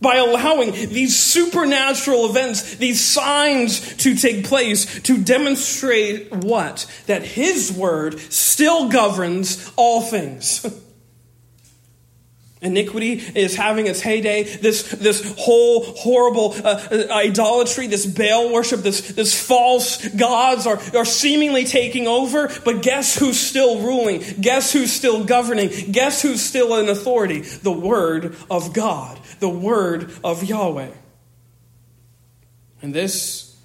By 0.03 0.17
allowing 0.17 0.73
these 0.73 1.19
supernatural 1.19 2.25
events, 2.25 2.77
these 2.77 3.01
signs 3.01 3.97
to 3.97 4.15
take 4.15 4.47
place 4.47 5.03
to 5.03 5.23
demonstrate 5.23 6.33
what? 6.33 6.87
That 7.07 7.23
his 7.23 7.71
word 7.71 8.19
still 8.19 8.89
governs 8.89 9.71
all 9.77 10.01
things. 10.01 10.65
Iniquity 12.63 13.13
is 13.35 13.57
having 13.57 13.87
its 13.87 14.03
heyday. 14.03 14.43
This, 14.43 14.83
this 14.83 15.35
whole 15.39 15.83
horrible 15.83 16.55
uh, 16.63 16.89
uh, 16.91 17.07
idolatry, 17.11 17.87
this 17.87 18.05
Baal 18.05 18.53
worship, 18.53 18.81
this, 18.81 19.13
this 19.13 19.35
false 19.35 20.07
gods 20.09 20.67
are, 20.67 20.79
are 20.95 21.07
seemingly 21.07 21.65
taking 21.65 22.07
over. 22.07 22.51
But 22.63 22.83
guess 22.83 23.17
who's 23.17 23.41
still 23.41 23.81
ruling? 23.81 24.23
Guess 24.39 24.75
who's 24.75 24.93
still 24.93 25.25
governing? 25.25 25.71
Guess 25.91 26.21
who's 26.21 26.43
still 26.43 26.77
in 26.77 26.91
authority? 26.91 27.41
The 27.41 27.73
Word 27.73 28.37
of 28.51 28.75
God, 28.75 29.19
the 29.39 29.49
Word 29.49 30.11
of 30.23 30.45
Yahweh. 30.45 30.91
And 32.83 32.95
this 32.95 33.57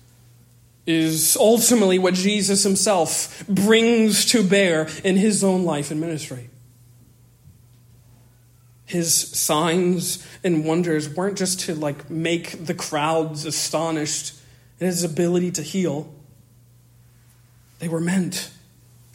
is 0.85 1.35
ultimately 1.35 1.99
what 1.99 2.13
Jesus 2.13 2.63
himself 2.63 3.45
brings 3.49 4.25
to 4.27 4.47
bear 4.47 4.87
in 5.03 5.17
his 5.17 5.43
own 5.43 5.65
life 5.65 5.91
and 5.91 5.99
ministry. 5.99 6.49
His 8.85 9.13
signs 9.13 10.25
and 10.43 10.63
wonders 10.63 11.09
weren't 11.09 11.37
just 11.37 11.61
to 11.61 11.75
like 11.75 12.09
make 12.09 12.65
the 12.65 12.73
crowds 12.73 13.45
astonished 13.45 14.35
in 14.79 14.87
his 14.87 15.03
ability 15.03 15.51
to 15.51 15.61
heal. 15.61 16.13
They 17.79 17.87
were 17.87 18.01
meant 18.01 18.51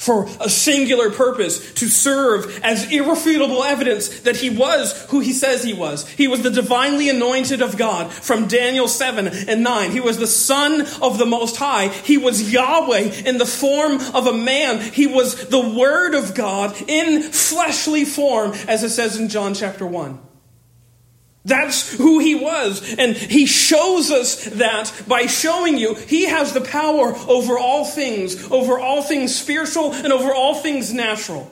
for 0.00 0.26
a 0.40 0.48
singular 0.48 1.10
purpose 1.10 1.74
to 1.74 1.86
serve 1.86 2.58
as 2.62 2.90
irrefutable 2.90 3.62
evidence 3.62 4.20
that 4.20 4.36
he 4.36 4.48
was 4.48 4.98
who 5.10 5.20
he 5.20 5.34
says 5.34 5.62
he 5.62 5.74
was. 5.74 6.08
He 6.08 6.26
was 6.26 6.42
the 6.42 6.50
divinely 6.50 7.10
anointed 7.10 7.60
of 7.60 7.76
God 7.76 8.10
from 8.10 8.48
Daniel 8.48 8.88
7 8.88 9.28
and 9.28 9.62
9. 9.62 9.90
He 9.90 10.00
was 10.00 10.16
the 10.16 10.26
Son 10.26 10.86
of 11.02 11.18
the 11.18 11.26
Most 11.26 11.56
High. 11.56 11.88
He 11.88 12.16
was 12.16 12.50
Yahweh 12.50 13.24
in 13.26 13.36
the 13.36 13.44
form 13.44 14.00
of 14.14 14.26
a 14.26 14.32
man. 14.32 14.80
He 14.80 15.06
was 15.06 15.48
the 15.48 15.60
Word 15.60 16.14
of 16.14 16.34
God 16.34 16.74
in 16.88 17.22
fleshly 17.22 18.06
form, 18.06 18.52
as 18.68 18.82
it 18.82 18.90
says 18.90 19.18
in 19.18 19.28
John 19.28 19.52
chapter 19.52 19.86
1. 19.86 20.29
That's 21.44 21.96
who 21.96 22.18
he 22.18 22.34
was. 22.34 22.94
And 22.98 23.16
he 23.16 23.46
shows 23.46 24.10
us 24.10 24.44
that 24.44 24.92
by 25.08 25.26
showing 25.26 25.78
you 25.78 25.94
he 25.94 26.26
has 26.26 26.52
the 26.52 26.60
power 26.60 27.14
over 27.28 27.58
all 27.58 27.84
things, 27.84 28.50
over 28.50 28.78
all 28.78 29.02
things 29.02 29.34
spiritual 29.34 29.92
and 29.92 30.12
over 30.12 30.34
all 30.34 30.54
things 30.54 30.92
natural. 30.92 31.50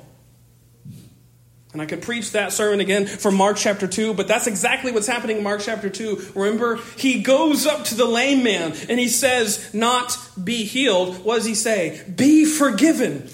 And 1.72 1.82
I 1.82 1.86
could 1.86 2.02
preach 2.02 2.32
that 2.32 2.52
sermon 2.52 2.80
again 2.80 3.06
from 3.06 3.34
Mark 3.34 3.56
chapter 3.56 3.86
2, 3.86 4.14
but 4.14 4.26
that's 4.26 4.46
exactly 4.46 4.90
what's 4.90 5.06
happening 5.06 5.38
in 5.38 5.42
Mark 5.42 5.60
chapter 5.62 5.88
2. 5.88 6.32
Remember, 6.34 6.80
he 6.96 7.22
goes 7.22 7.66
up 7.66 7.84
to 7.86 7.94
the 7.94 8.06
lame 8.06 8.42
man 8.42 8.72
and 8.88 8.98
he 8.98 9.08
says, 9.08 9.72
Not 9.72 10.16
be 10.42 10.64
healed. 10.64 11.24
What 11.24 11.36
does 11.36 11.44
he 11.44 11.54
say? 11.54 12.02
Be 12.14 12.44
forgiven. 12.44 13.28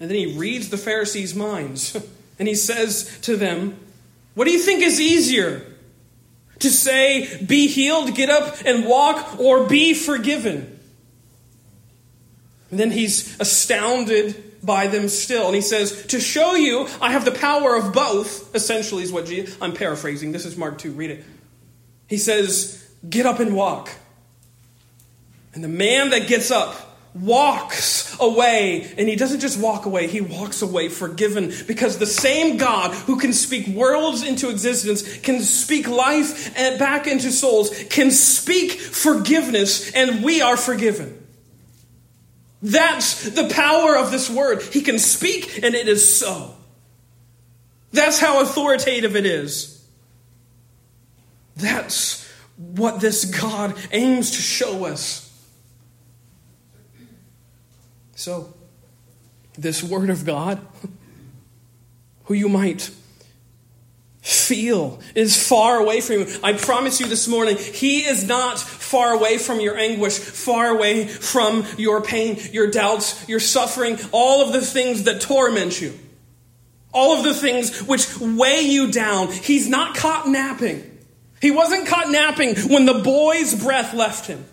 And 0.00 0.10
then 0.10 0.16
he 0.16 0.38
reads 0.38 0.68
the 0.68 0.78
Pharisees' 0.78 1.34
minds. 1.34 1.96
And 2.38 2.48
he 2.48 2.54
says 2.54 3.18
to 3.22 3.36
them, 3.36 3.78
What 4.34 4.46
do 4.46 4.50
you 4.50 4.58
think 4.58 4.82
is 4.82 5.00
easier? 5.00 5.66
To 6.60 6.70
say, 6.70 7.42
Be 7.44 7.66
healed, 7.68 8.14
get 8.14 8.30
up 8.30 8.56
and 8.64 8.86
walk, 8.86 9.38
or 9.38 9.66
be 9.66 9.94
forgiven? 9.94 10.78
And 12.70 12.80
then 12.80 12.90
he's 12.90 13.38
astounded 13.40 14.42
by 14.64 14.86
them 14.86 15.08
still. 15.08 15.46
And 15.46 15.54
he 15.54 15.60
says, 15.60 16.06
To 16.06 16.20
show 16.20 16.54
you 16.54 16.88
I 17.00 17.12
have 17.12 17.24
the 17.24 17.32
power 17.32 17.76
of 17.76 17.92
both, 17.92 18.54
essentially, 18.54 19.02
is 19.02 19.12
what 19.12 19.26
Jesus, 19.26 19.56
I'm 19.60 19.74
paraphrasing. 19.74 20.32
This 20.32 20.44
is 20.44 20.56
Mark 20.56 20.78
2, 20.78 20.92
read 20.92 21.10
it. 21.10 21.24
He 22.08 22.18
says, 22.18 22.84
Get 23.08 23.26
up 23.26 23.38
and 23.40 23.54
walk. 23.54 23.90
And 25.52 25.62
the 25.62 25.68
man 25.68 26.10
that 26.10 26.26
gets 26.26 26.50
up, 26.50 26.93
walks 27.14 28.18
away. 28.18 28.92
And 28.98 29.08
he 29.08 29.16
doesn't 29.16 29.40
just 29.40 29.58
walk 29.58 29.86
away, 29.86 30.08
he 30.08 30.20
walks 30.20 30.62
away 30.62 30.88
forgiven 30.88 31.52
because 31.66 31.98
the 31.98 32.06
same 32.06 32.56
God 32.56 32.92
who 32.92 33.18
can 33.18 33.32
speak 33.32 33.68
worlds 33.68 34.22
into 34.22 34.50
existence, 34.50 35.18
can 35.18 35.40
speak 35.40 35.88
life 35.88 36.54
back 36.78 37.06
into 37.06 37.30
souls, 37.30 37.70
can 37.90 38.10
speak 38.10 38.72
forgiveness, 38.72 39.92
and 39.92 40.24
we 40.24 40.42
are 40.42 40.56
forgiven. 40.56 41.20
That's 42.62 43.28
the 43.28 43.48
power 43.50 43.96
of 43.96 44.10
this 44.10 44.30
word. 44.30 44.62
He 44.62 44.80
can 44.80 44.98
speak, 44.98 45.62
and 45.62 45.74
it 45.74 45.86
is 45.86 46.18
so. 46.18 46.56
That's 47.92 48.18
how 48.18 48.40
authoritative 48.40 49.14
it 49.14 49.26
is. 49.26 49.86
That's 51.56 52.26
what 52.56 53.00
this 53.00 53.26
God 53.26 53.76
aims 53.92 54.32
to 54.32 54.38
show 54.38 54.86
us. 54.86 55.23
So, 58.24 58.54
this 59.58 59.82
Word 59.82 60.08
of 60.08 60.24
God, 60.24 60.58
who 62.24 62.32
you 62.32 62.48
might 62.48 62.90
feel 64.22 64.98
is 65.14 65.46
far 65.46 65.76
away 65.76 66.00
from 66.00 66.20
you. 66.20 66.26
I 66.42 66.54
promise 66.54 67.00
you 67.00 67.06
this 67.06 67.28
morning, 67.28 67.58
He 67.58 68.06
is 68.06 68.26
not 68.26 68.58
far 68.58 69.12
away 69.12 69.36
from 69.36 69.60
your 69.60 69.76
anguish, 69.76 70.18
far 70.18 70.68
away 70.68 71.06
from 71.06 71.66
your 71.76 72.00
pain, 72.00 72.38
your 72.50 72.70
doubts, 72.70 73.28
your 73.28 73.40
suffering, 73.40 73.98
all 74.10 74.40
of 74.40 74.54
the 74.54 74.62
things 74.62 75.02
that 75.02 75.20
torment 75.20 75.78
you, 75.78 75.92
all 76.94 77.18
of 77.18 77.24
the 77.24 77.34
things 77.34 77.80
which 77.80 78.18
weigh 78.18 78.62
you 78.62 78.90
down. 78.90 79.30
He's 79.32 79.68
not 79.68 79.96
caught 79.96 80.26
napping. 80.26 80.98
He 81.42 81.50
wasn't 81.50 81.88
caught 81.88 82.08
napping 82.08 82.56
when 82.70 82.86
the 82.86 83.00
boy's 83.00 83.54
breath 83.54 83.92
left 83.92 84.28
him. 84.28 84.46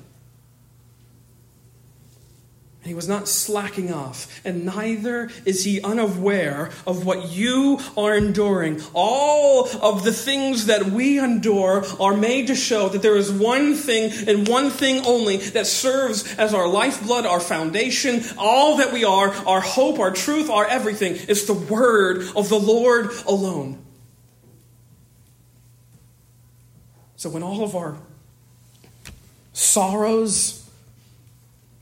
He 2.83 2.95
was 2.95 3.07
not 3.07 3.27
slacking 3.27 3.93
off, 3.93 4.41
and 4.43 4.65
neither 4.65 5.29
is 5.45 5.63
he 5.63 5.81
unaware 5.83 6.71
of 6.87 7.05
what 7.05 7.29
you 7.29 7.79
are 7.95 8.15
enduring. 8.15 8.81
All 8.93 9.67
of 9.83 10.03
the 10.03 10.11
things 10.11 10.65
that 10.65 10.85
we 10.87 11.19
endure 11.19 11.85
are 11.99 12.17
made 12.17 12.47
to 12.47 12.55
show 12.55 12.89
that 12.89 13.03
there 13.03 13.17
is 13.17 13.31
one 13.31 13.75
thing 13.75 14.11
and 14.27 14.47
one 14.47 14.71
thing 14.71 15.05
only 15.05 15.37
that 15.37 15.67
serves 15.67 16.35
as 16.37 16.55
our 16.55 16.67
lifeblood, 16.67 17.27
our 17.27 17.39
foundation, 17.39 18.23
all 18.39 18.77
that 18.77 18.91
we 18.91 19.03
are, 19.03 19.29
our 19.45 19.61
hope, 19.61 19.99
our 19.99 20.11
truth, 20.11 20.49
our 20.49 20.65
everything. 20.65 21.17
It's 21.29 21.45
the 21.45 21.53
word 21.53 22.23
of 22.35 22.49
the 22.49 22.59
Lord 22.59 23.11
alone. 23.27 23.77
So 27.15 27.29
when 27.29 27.43
all 27.43 27.63
of 27.63 27.75
our 27.75 27.97
sorrows, 29.53 30.60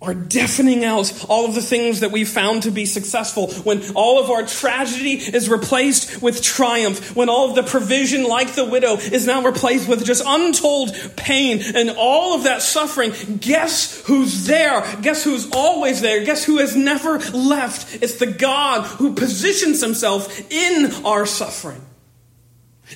are 0.02 0.14
deafening 0.14 0.86
out 0.86 1.26
all 1.28 1.46
of 1.46 1.56
the 1.56 1.62
things 1.62 2.00
that 2.00 2.12
we 2.12 2.24
found 2.24 2.64
to 2.64 2.72
be 2.72 2.86
successful, 2.86 3.52
when 3.64 3.82
all 3.96 4.18
of 4.18 4.30
our 4.30 4.46
tragedy 4.46 5.14
is 5.14 5.50
replaced 5.50 6.22
with 6.22 6.42
triumph, 6.42 7.16
when 7.18 7.28
all 7.28 7.50
of 7.50 7.56
the 7.56 7.64
provision, 7.64 8.24
like 8.24 8.56
the 8.56 8.64
widow, 8.64 8.96
is 8.96 9.28
now 9.28 9.44
replaced 9.44 9.90
with 9.90 10.06
just 10.06 10.24
untold 10.26 10.96
pain 11.18 11.62
and 11.76 11.90
all 11.98 12.34
of 12.34 12.44
that 12.44 12.62
suffering, 12.62 13.12
guess 13.42 14.02
who's 14.06 14.46
there? 14.46 14.82
Guess 15.02 15.26
who's 15.26 15.50
always 15.52 16.00
there? 16.00 16.24
Guess 16.24 16.46
who 16.46 16.60
has 16.60 16.78
never 16.78 17.20
left? 17.20 18.02
It's 18.02 18.16
the 18.16 18.28
God 18.28 18.86
who 18.86 19.14
positions 19.14 19.82
himself 19.82 20.50
in 20.50 21.06
our 21.06 21.26
suffering. 21.26 21.82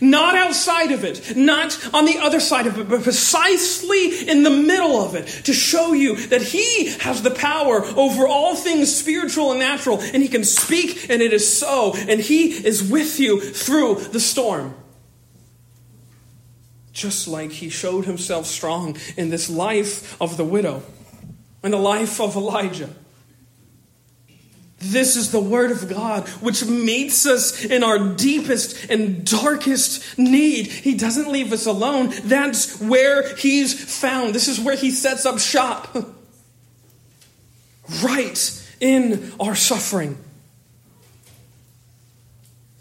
Not 0.02 0.36
outside 0.36 0.92
of 0.92 1.04
it, 1.04 1.38
not 1.38 1.78
on 1.94 2.06
the 2.06 2.18
other 2.18 2.40
side 2.40 2.66
of 2.68 2.80
it, 2.80 2.90
but 2.90 3.04
precisely 3.04 4.28
in 4.28 4.44
the 4.44 4.50
middle 4.50 5.00
of 5.02 5.16
it 5.16 5.28
to 5.46 5.54
show 5.54 5.94
you 5.94 6.16
that 6.28 6.42
He 6.42 6.88
has 7.00 7.22
the 7.22 7.32
power 7.32 7.84
over 7.86 8.28
all 8.28 8.56
things 8.56 8.94
spiritual 8.94 9.52
and 9.52 9.60
natural, 9.60 10.00
and 10.00 10.24
He 10.24 10.28
can 10.28 10.44
speak, 10.44 11.10
and 11.10 11.22
it 11.22 11.32
is 11.32 11.58
so, 11.58 11.94
and 11.96 12.20
He 12.20 12.52
is 12.66 12.90
with 12.90 13.20
you 13.20 13.40
through 13.40 13.96
the 14.12 14.20
storm. 14.20 14.76
Just 16.92 17.28
like 17.28 17.52
He 17.52 17.70
showed 17.70 18.06
Himself 18.06 18.48
strong 18.48 18.98
in 19.16 19.30
this 19.30 19.50
life 19.50 20.20
of 20.22 20.38
the 20.38 20.46
widow 20.46 20.84
and 21.62 21.72
the 21.72 21.78
life 21.78 22.20
of 22.20 22.36
Elijah. 22.36 22.90
This 24.84 25.16
is 25.16 25.32
the 25.32 25.40
Word 25.40 25.72
of 25.72 25.88
God, 25.90 26.28
which 26.42 26.66
meets 26.66 27.26
us 27.26 27.64
in 27.64 27.84
our 27.84 27.98
deepest 27.98 28.90
and 28.90 29.26
darkest 29.26 30.18
need. 30.18 30.68
He 30.68 30.96
doesn't 30.96 31.32
leave 31.32 31.54
us 31.54 31.66
alone. 31.66 32.12
That's 32.24 32.80
where 32.82 33.36
He's 33.36 33.74
found. 34.00 34.36
This 34.36 34.48
is 34.48 34.60
where 34.60 34.76
He 34.76 34.92
sets 34.92 35.26
up 35.26 35.40
shop. 35.40 35.96
right 38.04 38.66
in 38.80 39.32
our 39.40 39.56
suffering. 39.56 40.18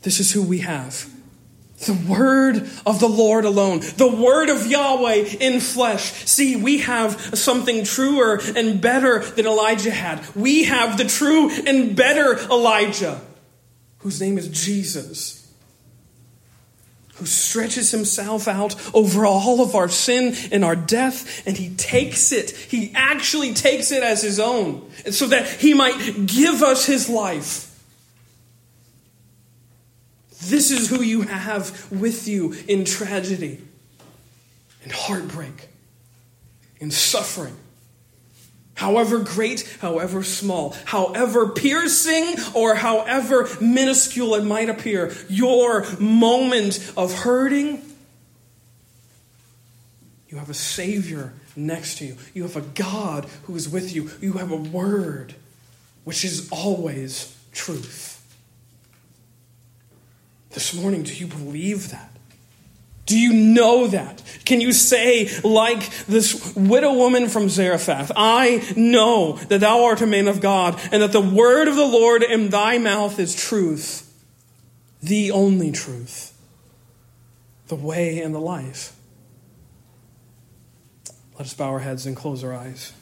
This 0.02 0.20
is 0.20 0.32
who 0.32 0.42
we 0.42 0.58
have. 0.58 1.08
The 1.84 1.94
word 2.08 2.70
of 2.86 3.00
the 3.00 3.08
Lord 3.08 3.44
alone, 3.44 3.80
the 3.80 4.06
word 4.06 4.48
of 4.50 4.68
Yahweh 4.68 5.36
in 5.40 5.58
flesh. 5.58 6.12
See, 6.26 6.54
we 6.54 6.78
have 6.78 7.20
something 7.36 7.82
truer 7.82 8.40
and 8.54 8.80
better 8.80 9.18
than 9.18 9.46
Elijah 9.46 9.90
had. 9.90 10.24
We 10.36 10.64
have 10.64 10.96
the 10.96 11.04
true 11.04 11.50
and 11.50 11.96
better 11.96 12.38
Elijah, 12.38 13.20
whose 13.98 14.20
name 14.20 14.38
is 14.38 14.46
Jesus, 14.46 15.52
who 17.14 17.26
stretches 17.26 17.90
himself 17.90 18.46
out 18.46 18.76
over 18.94 19.26
all 19.26 19.60
of 19.60 19.74
our 19.74 19.88
sin 19.88 20.36
and 20.52 20.64
our 20.64 20.76
death, 20.76 21.44
and 21.48 21.56
he 21.56 21.70
takes 21.74 22.30
it. 22.30 22.50
He 22.50 22.92
actually 22.94 23.54
takes 23.54 23.90
it 23.90 24.04
as 24.04 24.22
his 24.22 24.38
own, 24.38 24.88
so 25.10 25.26
that 25.26 25.48
he 25.48 25.74
might 25.74 26.26
give 26.26 26.62
us 26.62 26.86
his 26.86 27.08
life. 27.08 27.71
This 30.42 30.70
is 30.70 30.88
who 30.88 31.02
you 31.02 31.22
have 31.22 31.90
with 31.92 32.26
you 32.26 32.54
in 32.66 32.84
tragedy, 32.84 33.60
in 34.84 34.90
heartbreak, 34.90 35.68
in 36.78 36.90
suffering. 36.90 37.56
However 38.74 39.20
great, 39.20 39.78
however 39.80 40.24
small, 40.24 40.74
however 40.84 41.50
piercing, 41.50 42.34
or 42.54 42.74
however 42.74 43.48
minuscule 43.60 44.34
it 44.34 44.44
might 44.44 44.68
appear, 44.68 45.14
your 45.28 45.86
moment 46.00 46.92
of 46.96 47.12
hurting, 47.12 47.80
you 50.28 50.38
have 50.38 50.50
a 50.50 50.54
Savior 50.54 51.34
next 51.54 51.98
to 51.98 52.06
you. 52.06 52.16
You 52.34 52.42
have 52.42 52.56
a 52.56 52.62
God 52.62 53.26
who 53.44 53.54
is 53.54 53.68
with 53.68 53.94
you. 53.94 54.10
You 54.20 54.32
have 54.34 54.50
a 54.50 54.56
Word 54.56 55.34
which 56.04 56.24
is 56.24 56.48
always 56.50 57.36
truth. 57.52 58.11
This 60.52 60.74
morning, 60.74 61.02
do 61.02 61.14
you 61.14 61.26
believe 61.26 61.90
that? 61.90 62.10
Do 63.06 63.18
you 63.18 63.32
know 63.32 63.88
that? 63.88 64.22
Can 64.44 64.60
you 64.60 64.72
say, 64.72 65.28
like 65.42 65.90
this 66.06 66.54
widow 66.54 66.94
woman 66.94 67.28
from 67.28 67.48
Zarephath, 67.48 68.12
I 68.14 68.62
know 68.76 69.34
that 69.48 69.60
thou 69.60 69.84
art 69.84 70.00
a 70.02 70.06
man 70.06 70.28
of 70.28 70.40
God, 70.40 70.80
and 70.92 71.02
that 71.02 71.12
the 71.12 71.20
word 71.20 71.68
of 71.68 71.76
the 71.76 71.86
Lord 71.86 72.22
in 72.22 72.50
thy 72.50 72.78
mouth 72.78 73.18
is 73.18 73.34
truth, 73.34 74.08
the 75.02 75.30
only 75.30 75.72
truth, 75.72 76.32
the 77.68 77.74
way 77.74 78.20
and 78.20 78.34
the 78.34 78.40
life? 78.40 78.94
Let 81.34 81.46
us 81.46 81.54
bow 81.54 81.70
our 81.70 81.80
heads 81.80 82.06
and 82.06 82.14
close 82.14 82.44
our 82.44 82.54
eyes. 82.54 82.92